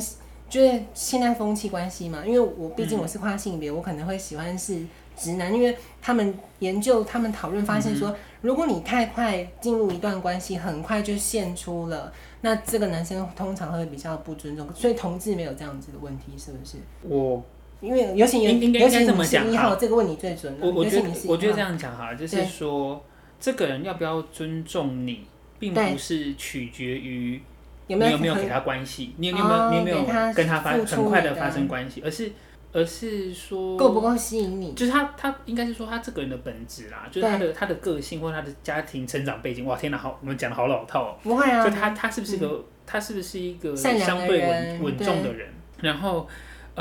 [0.49, 2.23] 就是现在风气关系嘛。
[2.25, 4.79] 因为我毕竟我是跨性别，嗯，我可能会喜欢是
[5.17, 16.77] 直男，因为他们研究、他们讨论发现说，嗯，如果你太快进入一段关系，很快就现出了，那这个男生通常会比较不尊重，所以同志没有这样子的问题，是不是？
[17.03, 17.43] 我。
[17.81, 20.55] 因为尤其应应该这么讲哈，这个问你最准。
[20.61, 23.03] 我我觉得我觉得这样讲哈，就是说
[23.41, 25.25] 这个人要不要尊重你，
[25.59, 27.41] 并不是取决于
[27.87, 32.31] 你有没有给他关系，你有没有你有没有跟他发很快的发生关系，而是
[32.73, 34.75] 而是说够不够吸引你？
[34.75, 39.65] 就是他他应该是说他这个人的本质啦，就是他的他的个性或者他的家庭成长背景。
[39.65, 41.17] 哇，天哪，好，我们讲的好老套哦。
[41.23, 45.49] 不会啊，就他他是不是个他是不是一个相对稳稳重的人？
[45.81, 46.29] 然后。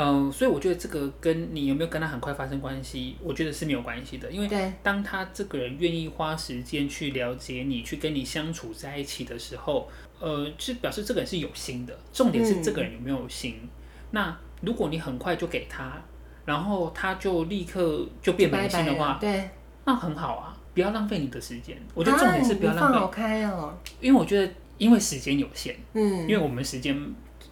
[0.02, 4.30] 嗯、呃，所以我觉得这个跟你有没有跟他很快发生关系，我觉得是没有关系的。
[4.30, 11.98] 因为当他这个人愿意花时间去了解你，去跟你相处在一起的时候，呃，是表示这个人是有心的。
[12.12, 13.60] 重点是这个人有没有心。
[13.62, 13.68] 嗯、
[14.12, 16.02] 那如果你很快就给他。
[16.46, 19.48] 然后他就立刻就变没心的话，对，
[19.84, 21.76] 那很好啊，不要浪费你的时间。
[21.94, 22.96] 我觉得重点是不要浪费。
[22.96, 26.98] 啊、好开哦，因为我觉得，因为时间有限，嗯，因为我们时间，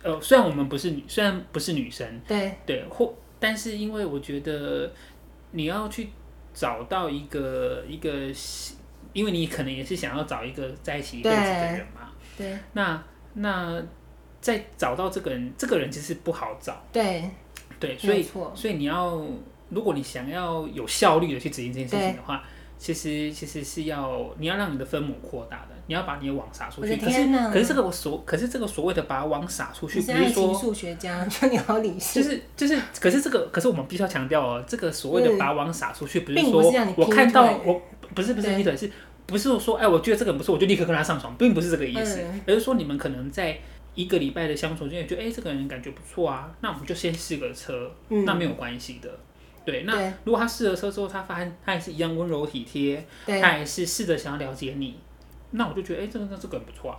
[0.02, 2.52] 呃，虽然我们不是女，虽然不是女生，对。
[2.64, 4.92] 对，或但是因为我觉得
[5.52, 6.08] 你要去
[6.54, 8.10] 找到一个一个，
[9.12, 13.02] 因为你可能也是想要找一个在一起一辈子的人嘛，对，那
[13.34, 13.82] 那
[14.40, 17.28] 再找到这个人，这个人其实不好找，对。
[17.80, 19.24] 对，所以所以你要，
[19.68, 22.42] 如果你想要有效率的去执行这件事情的话，
[22.76, 26.96] 其实其实是要你要让你的分母扩大的，你要把你的网撒出去。
[26.96, 36.62] 可是可是这个我所可是这个所谓的把网撒出去，比如说数学家 说你好理性，就是就是，可是这个可是我们必须要强调哦，这个所谓的把网撒出去，不是说
[36.96, 37.82] 我看到我
[38.14, 38.88] 不是不是劈腿，是
[39.26, 43.58] 不是说哎我觉得这个人不错，我就立刻跟他上床，并不是这个意思，而是说你们可能在。
[43.94, 49.10] 一个礼拜的相处之后，觉得哎，这个人感觉不错啊，那我们就先试个车，嗯、那没有关系的。
[49.64, 53.40] 对，那如果他试了车之后，他发现他还是一样温柔体贴，对。
[53.40, 54.96] 他还是试着想要了解你，
[55.50, 56.98] 那我就觉得哎，这个这这个很不错啊。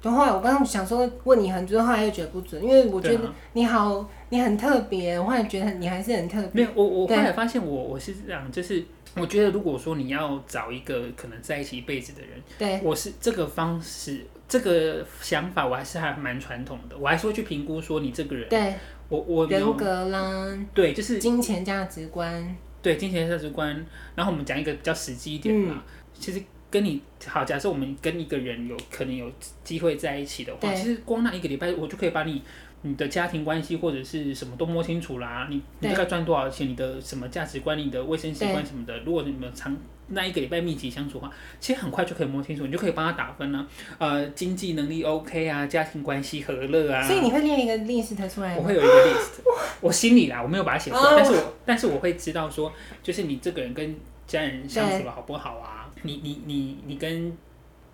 [0.00, 6.50] 然后我刚刚想说问你很多，后来又觉得不准，因为我觉得你好，啊、你很特别，我后来觉得你还是很特别。
[6.52, 8.84] 没有，我我后来发现我我是这样，就是
[9.16, 14.24] 我觉得如果说你要找一个可能在一起一辈子的人，对，我是这个方式。
[14.48, 18.74] 这个想法我还是还蛮传统的，我还是会去评估说你这个人，对，
[19.10, 23.84] 我我人格啦，对，就是金钱价值观，对，金钱价值观。
[24.14, 25.82] 然后我们讲一个比较实际一点嘛，嗯、
[26.14, 29.30] 其实跟你好，假设我们跟一个人有可能有
[29.64, 32.42] 机会在一起的话，其实光那一个礼拜，我就可以把你
[32.82, 39.76] 你的家庭关系或者是什么都摸清楚啦，你你大概赚多少钱，你的什么价值观，你的卫生习惯什么的，如果你们长。
[40.10, 43.68] 那一个礼拜密集相处的话，其实很快就可以摸清楚，你就可以帮他打分了、啊。
[43.98, 47.06] 呃，经济能力 OK 啊，家庭关系和乐啊。
[47.06, 48.56] 所以你会列一个 list 出来？
[48.56, 49.32] 我会有一个 list，
[49.82, 53.94] 我心里啦，我没有把它写出来，但是我但是我会知道说，就是你这个人跟
[54.26, 55.77] 家人相处的好不好啊？
[56.02, 57.36] 对你你你你跟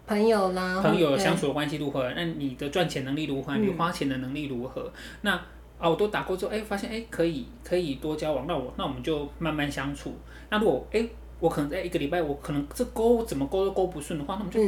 [0.07, 2.11] 朋友啦，朋友相处的关系如何？
[2.15, 3.57] 那你的赚钱能力如何？
[3.57, 4.83] 你花钱的能力如何？
[4.83, 5.33] 嗯、那
[5.79, 10.15] 啊，我都打过之后，哎、欸，发现哎、欸，可以可以多交往，那我那我们就慢慢相处。
[10.51, 11.01] 那如果哎。
[11.01, 14.61] 欸我可能在一个礼拜，我可能这勾怎么勾都勾不顺的话，那我们就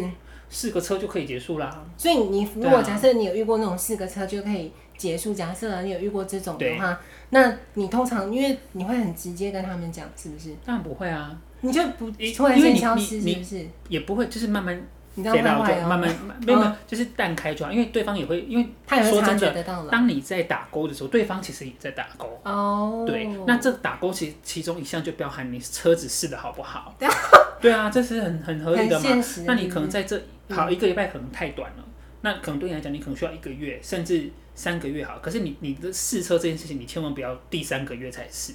[0.50, 1.70] 四个车就可以结束啦。
[1.74, 6.98] 嗯、所以你如果假设你有遇过那种四个车就可以结束，假设你有遇过这种的话，
[7.30, 10.54] 那你通常因为你会很直接跟他们讲，是不是？
[10.64, 13.66] 当然不会啊，你就不突然间消失，是不是？
[13.88, 14.80] 也不会，就是慢慢。
[15.18, 15.66] 你知道吗？
[15.88, 16.00] 慢慢
[16.44, 22.38] 没有没有，就是淡开就好，因为对方也会，因为他说真的，当你在打勾的时候，对方其实也在打勾。
[22.42, 23.02] 哦。
[23.06, 26.94] 对，那这打勾其其中一项就包含你车子试的好不好？
[27.62, 29.06] 对啊，这是很很合理的嘛。
[29.46, 31.84] 那你可能在这好一个礼拜可能太短了，
[32.20, 35.20] 那可能对你来讲，你可能需要一个月甚至三个月好。
[35.20, 38.52] 可是你你的试车这件事情，你千万不要第三个月才试。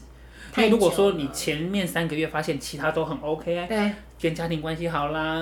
[0.58, 5.40] 因为如果说你前面三个月发现其他都很 OK 啊，对，跟家庭关系好啦，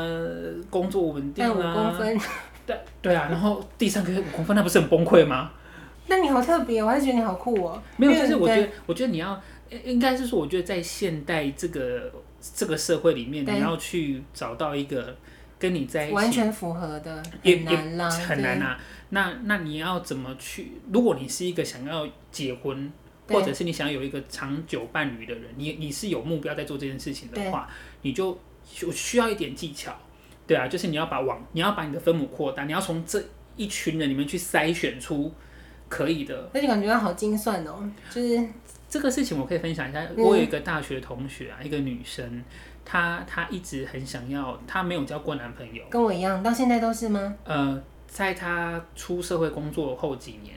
[0.69, 2.19] 工作稳定啦，五公分，
[2.67, 5.51] 对对啊，然后第三个月五公分，那不是很崩溃吗？
[6.05, 7.81] 那你好特别，我还是觉得你好酷哦。
[7.97, 9.41] 没有，就是我觉得，我觉得你要
[9.83, 12.11] 应该是说，我觉得在现代这个
[12.55, 15.15] 这个社会里面，你要去找到一个
[15.59, 18.79] 跟你在一起完全符合的，也难啦很难啊。
[19.09, 20.71] 那那你要怎么去？
[20.91, 22.91] 如果你是一个想要结婚。
[23.31, 27.69] 或者是你想要有一个长久伴侣的人，你你是有目标在做这件事情的话，
[28.01, 28.35] 你就
[28.91, 29.95] 需要一点技巧，
[30.47, 33.23] 对啊，就是你要把网，你要把你的分母扩大，你要从这
[33.55, 35.31] 一群人里面去筛选出
[35.87, 36.49] 可以的。
[36.55, 38.43] 而且感觉好精算哦，就是
[38.89, 40.01] 这个事情我可以分享一下。
[40.01, 42.43] 嗯、我有一个大学同学啊，一个女生，
[42.89, 47.35] 她她一直很想要，她没有交过男朋友，跟我一样，到现在都是吗？
[47.43, 50.55] 呃，在她出社会工作后几年。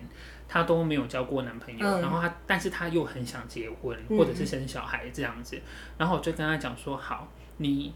[0.49, 5.63] 她都没有交过男朋友，嗯、然后她，但是她又很想结婚，或者是生小孩这样子，嗯、
[5.97, 7.91] 然后我就跟她讲说，好，你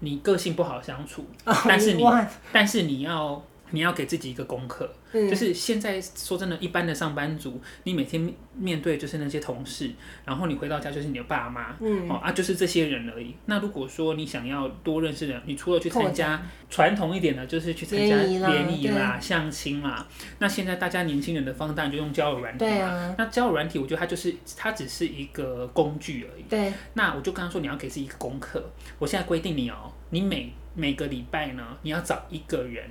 [0.00, 3.40] 你个性不好相处，哦、但是你哇但是你要
[3.72, 4.90] 你要给自己一个功课。
[5.14, 9.90] 嗯、就是现在说真的，一般的上班族，你每天面对就是那些同事，
[10.24, 13.34] 然后你回到家就是你的爸妈，嗯，哦啊，就是这些人而已。
[13.44, 20.06] 那如果说你想要多认识人，你除了去参加传统一点的，就是去参加联谊啦、相亲啦。
[20.38, 22.86] 那现在大家年轻人的方向就用交友软体嘛。
[22.86, 23.14] 啊。
[23.18, 26.44] 那交友软体，我觉得它就是它只是一个工具而已。
[26.48, 26.72] 对。
[26.94, 28.64] 那我就跟他说，你要给自己一个功课。
[28.98, 32.88] 我现在规定你哦，你每每个礼拜呢，你要找一个人。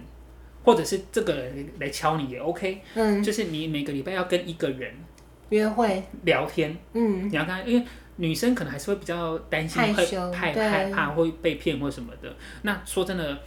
[0.64, 4.94] 或者是这个人来敲你也 OK，嗯，就是你每个礼拜要跟一个人
[5.50, 6.04] 约会。
[6.24, 7.86] 聊天，嗯，你要看，因为
[8.18, 12.36] 女生可能还是会比较担心会害羞、害害怕会被骗或什么的。
[12.62, 13.40] 那说真的，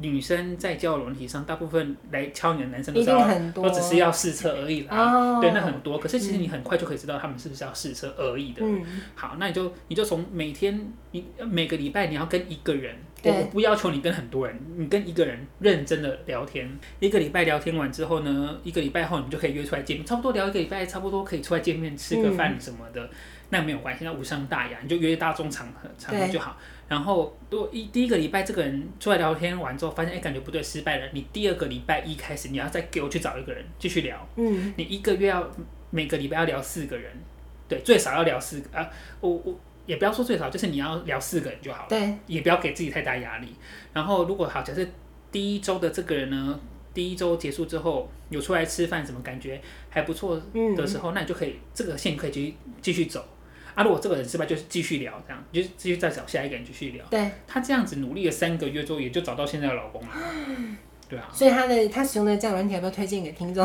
[0.00, 4.96] 女生在交友软体上，大部分来敲你的男生都知道，都只是要试车而已啦。
[4.96, 5.98] 哦、对，那很多。
[5.98, 8.62] 可是其实你很快就可以知道他们是不是要试车而已的。
[8.64, 8.84] 嗯、
[9.14, 16.70] 好，那你就你就从每天你每个礼拜你要跟一个人，对我不要求你跟很多人，你跟一个人认真的聊天。
[17.00, 23.04] 一个礼拜聊天完之后呢，一个礼拜后你们就可以约出来见面，差不多聊一个礼拜，差不多可以出来见面吃个饭什么的。
[23.04, 23.10] 嗯、
[23.50, 26.56] 那没有关系，那无伤大雅，你就约大众场合场合就好。
[26.88, 31.06] 然后，如果一第一个礼拜，这个人出来聊天完之后，发现哎，感觉不对，失败了。
[31.12, 34.26] 你第二个礼拜一开始，你要再给我去找一个人继续聊。
[34.36, 35.50] 嗯，你一个月要
[35.90, 37.12] 每个礼拜要聊四个人，
[37.68, 38.88] 对，最少要聊四个啊。
[39.20, 41.88] 我我也不要说最少，就是你要聊四个人就好了。
[41.90, 43.48] 对，也不要给自己太大压力。
[43.92, 44.86] 然后，如果好，假设
[45.30, 46.58] 第一周的这个人呢，
[46.94, 50.40] 第一周结束之后有出来吃饭，什么感觉还不错
[50.74, 53.22] 的时候，嗯、那你就可以这个线可以继续继续走。
[53.78, 57.04] 啊，如果这个人失败，就是继续聊，这样就继续再找下一个人继续聊。
[57.08, 60.08] 对，他这样子努力了三个月之后，也就找到现在的老公了。
[61.08, 61.28] 对啊。
[61.32, 63.64] 所以他的他使用的交友软体要不要推荐给听众？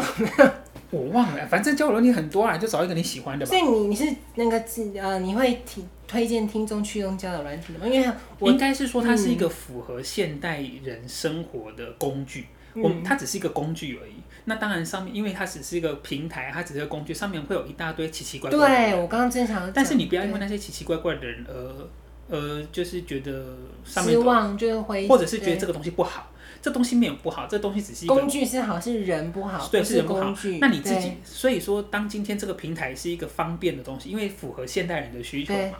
[0.92, 3.50] 我忘了，反正交友软体很多啊，就找一个你喜欢的吧。
[3.50, 4.06] 所以你你是
[4.36, 4.64] 那个
[5.02, 7.88] 呃，你会提推荐听众去用交友软体的吗？
[7.88, 8.08] 因为
[8.38, 12.46] 我应该是说它是一个符合现代人生活的工具。
[12.76, 14.14] 我它只是一个工具而已。
[14.46, 18.92] 那当然上面，因为它只是一个平台，它只是一个工具，上面会有一大堆奇奇怪怪的人。
[18.92, 19.72] 对，我刚刚正常。
[19.72, 21.88] 但是你不要因为那些奇奇怪怪的人而
[22.30, 26.32] 呃，就是觉得上面失望，就是会，或者是觉得这个东西不好。
[26.62, 29.68] 这东西没有不好，这东西只是一个工具是好，是人不好。
[29.68, 30.34] 对，是人不好。
[30.62, 35.80] 那你自己，所以说，当今天这个平台是一个方便的东西，因为符合现代人的需求嘛，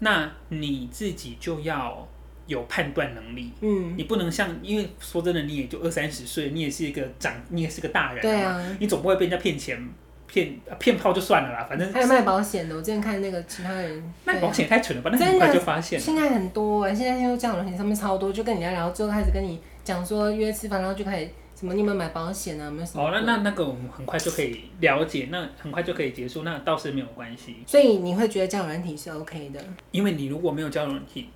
[0.00, 2.08] 那你自己就要。
[2.46, 9.78] 有判断能力，嗯，你不能像，因为说真的，你也就二三十岁，你也是一个长，你也是个大人，对啊，你总不会被人家骗钱、
[10.26, 23.02] 骗骗炮就算了啦，反正还有卖保险的，我之前看那个其他人卖保险太蠢了吧，那很快就发现，现在很多，现在听说这样的东西上面超多，就跟你聊聊最后开始跟你讲说约吃饭，然后就开始什么你有没有买保险啊，有没有什么？
[23.02, 27.56] 哦，那那那个我们很快就可以了解，那很快就可以结束，那倒是没有关系。
[27.66, 29.60] 所以你会觉得交友软体是 OK 的，
[29.92, 31.30] 因为你如果没有交友软体。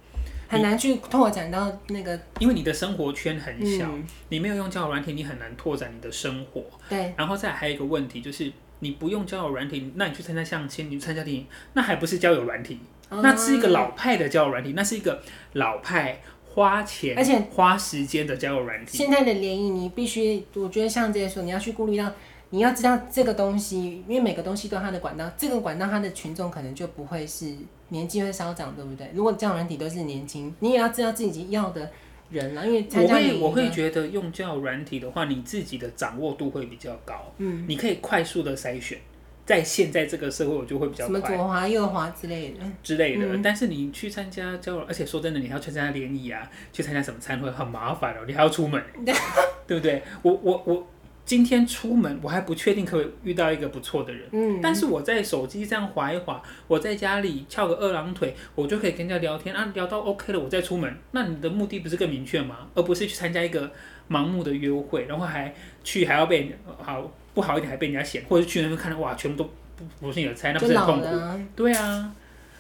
[0.49, 6.64] 很难去拓展到那个，因为你的生活圈很小，嗯、你没有用交友软体，你很难拓展你的生活。
[6.88, 12.80] 对，然后再还有一个问题就是，你不用交友软体，那你去参加相亲，你去参加电影，那还不是交友软体？
[13.11, 15.22] 哦、那是一个老派的交友软体，那是一个
[15.53, 16.20] 老派
[16.55, 18.96] 花钱而且花时间的交友软体。
[18.99, 22.11] 现在的联谊，你必须，我觉得像这些时候，你要去顾虑到。
[22.51, 27.55] 你要知道这个东西，因为每个东西都有它的管道，这个管道它的群众可能就不会是
[27.88, 29.11] 年纪会稍长，对不对？
[29.14, 31.90] 如果交友软体都是年轻，你也要知道自己要的
[32.30, 32.66] 人了。
[32.66, 38.99] 因为我会我会觉得用交友软体的话，你自己的掌握度会比较高，嗯，你可以快速的筛选，
[39.44, 43.26] 在现在这个社会，我就会比较快，什么左滑右滑之类的之类的。
[43.26, 48.82] 嗯、但是你去参加交友，而且说真的，你还要去参加联谊啊，去参加什么餐会很麻烦哦，你还要出门，
[49.66, 50.03] 对不对？
[50.22, 50.86] 我我我。
[51.29, 54.26] 今天出门，我还不确定可不可以遇到一个不错的人。
[54.33, 60.91] 嗯，但是我在手机这样滑一划，我在家里翘个二郎腿，我就可以跟人家聊天啊，聊到 OK 了，我再出门。
[61.11, 62.66] 那你的目的不是更明确吗？
[62.74, 63.70] 而不是去参加一个
[64.09, 65.55] 盲目的约会，然后还
[65.85, 71.45] 去还要被好不好一点还被人家嫌，或者是去那边看到哇，全部都不不是你的菜，那不是很痛苦？
[71.55, 72.11] 对啊。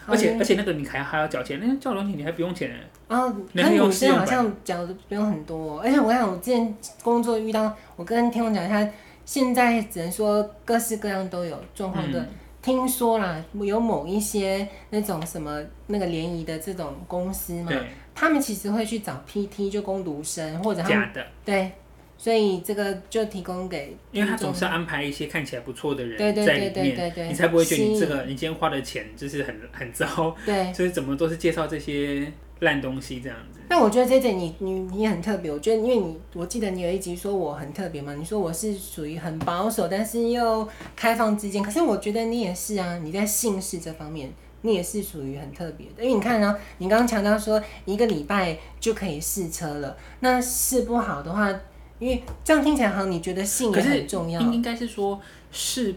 [0.06, 2.80] 而且而且那个你还还要缴钱，那个交友软体你还不用钱哎。
[3.08, 5.80] 啊，那女生好像讲的不用很多。
[5.80, 8.88] 而且我想我之前工作遇到，我跟天空讲一下，
[9.24, 12.20] 现在只能说各式各样都有状况的。
[12.20, 12.28] 嗯、
[12.62, 17.72] 听说啦，有某一些那种什么那个联谊的这种公司嘛，
[18.14, 21.72] 他们其实会去找 PT 就攻读生或者他们假的对。
[22.20, 32.26] 所以这个就提供给，因为他总是安排一些看起来不错的人在里面，你才不会觉得你这个你今天花的钱就是很很糟，对，所以怎么都是介绍这些
[32.60, 33.60] 烂东西这样子。
[33.68, 44.32] 那我觉得 JJ 你你你很特别，我觉得因为你我记得你有一集说我很特别嘛，你说我是属于很保守但是又开放之间，可是我觉得你也是啊，你在姓氏这方面
[44.62, 51.52] 你也是属于很特别的，因为你看呢，你刚刚强调说一个礼拜就可以试车了，那试不好的话。
[52.00, 55.92] 因为这样听起来好像你觉得性也很重要，应应该是说，是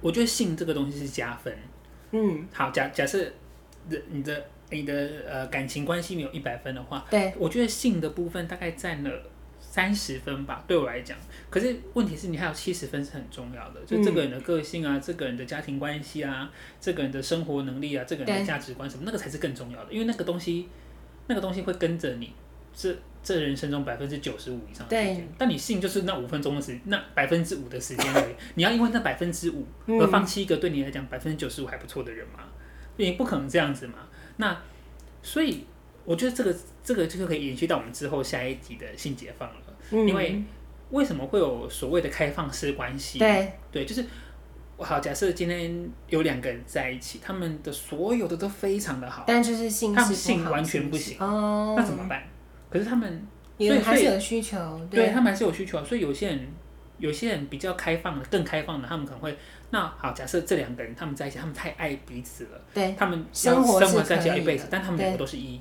[0.00, 1.54] 我觉得性这个东西是加分。
[2.12, 3.22] 嗯，好，假假设
[4.10, 9.10] 你的你的呃感情关系没有一百分的话，对，我觉得性的部分大概占了
[9.60, 11.16] 三十分吧，对我来讲。
[11.50, 16.50] 可是问题是你还有七十分是很重要的，就这个人的个性啊，这个人的家庭关系啊，
[16.80, 20.68] 这个人的生活能力啊，这个人的价值观什么，那个才是更重要的，因为那个东西
[21.26, 22.32] 那个东西会跟着你
[22.74, 22.96] 这。
[23.24, 28.34] 这人生中百分之九十五以上的时间，对但你性就是那五分钟的时，那百分之五的时间而已。
[28.56, 32.40] 你要因为那百分之五而放弃一个对你来讲百分之九十五还不错的人吗？
[32.96, 33.94] 你不可能这样子嘛。
[34.42, 34.60] 那
[35.22, 35.64] 所以
[36.04, 39.54] 我觉得这个这个就可以延续到我们之后下一集的性解放了。
[39.92, 40.42] 嗯、因为
[40.90, 43.20] 为什么会有所谓的开放式关系？
[43.20, 44.04] 对对，就是
[44.78, 52.24] 好，假设今天有两个人在一起，他们的所有的都非常的好，但就是性他们性完全不行哦，那怎么办？
[52.68, 53.24] 可是他们
[53.58, 54.58] 所以还是有需求，
[54.90, 56.48] 对，对他们还是有需求，所以有些人
[56.98, 59.36] 有些人比较开放的，更开放的，他们可能会。
[59.70, 65.58] 那好，假设这两个人他们在一起，他们太爱彼此了，对，他们生活在一起一辈子，但他们两个都是一，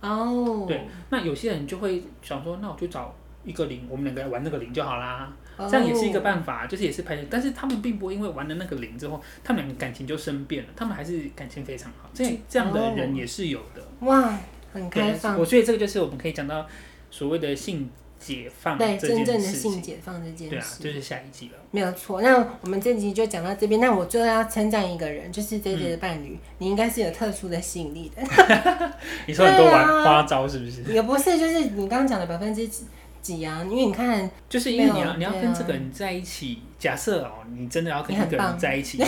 [0.00, 3.14] 哦，对，那有些人就会想说，那我就找
[3.44, 5.32] 一个零，我们两个玩那个零就好啦，
[5.70, 14.36] 这样也是一个办法，就是也是排，但是他们并不会因为玩了那个零之后，他们两个感情就生变了，他们还是感情非常好，这这样的人也是有的，哇，
[14.72, 16.66] 很开放，我觉得这个就是我们可以讲到
[17.12, 17.88] 所谓的性。
[18.24, 22.22] 解放对真正的性解放这件事，对啊，就是下一集了，没有错。
[22.22, 23.80] 那我们这集就讲到这边。
[23.80, 28.22] 那我最后要称赞一个人，就是 JJ 的伴侣，嗯、你应该是有特殊的吸引力的。
[29.26, 30.82] 你说很多玩花招是不是？
[30.92, 32.68] 也不是，就是你刚刚讲的百分之
[33.22, 33.42] 几。
[33.42, 33.62] 啊？
[33.62, 36.58] 因为你看，就是因为你要你要跟这个人在一起。
[36.82, 38.98] 假设哦，你真的要跟一个人在一起，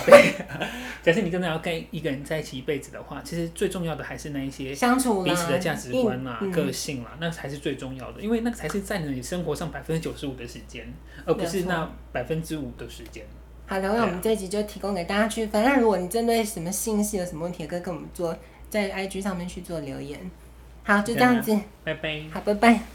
[1.03, 8.21] 假设你真的要跟一个人在一起一辈子的话，其实最重要的还是那一些相处、彼此的价值观啊、个性啦，那才是最重要的。
[8.21, 10.87] 因为那个才是占你生活上百分之九十五的时间，
[11.27, 13.25] 而不是那百分之五的时间。
[13.67, 15.65] 好的，那我们这一集就提供给大家去分。
[15.65, 18.37] 那如果你针对什么信息有什么问题，可以跟我们做
[18.71, 20.31] 在 IG 上面去做留言。
[20.85, 22.23] 好，就这样子，拜拜。
[22.33, 22.94] 好，拜拜。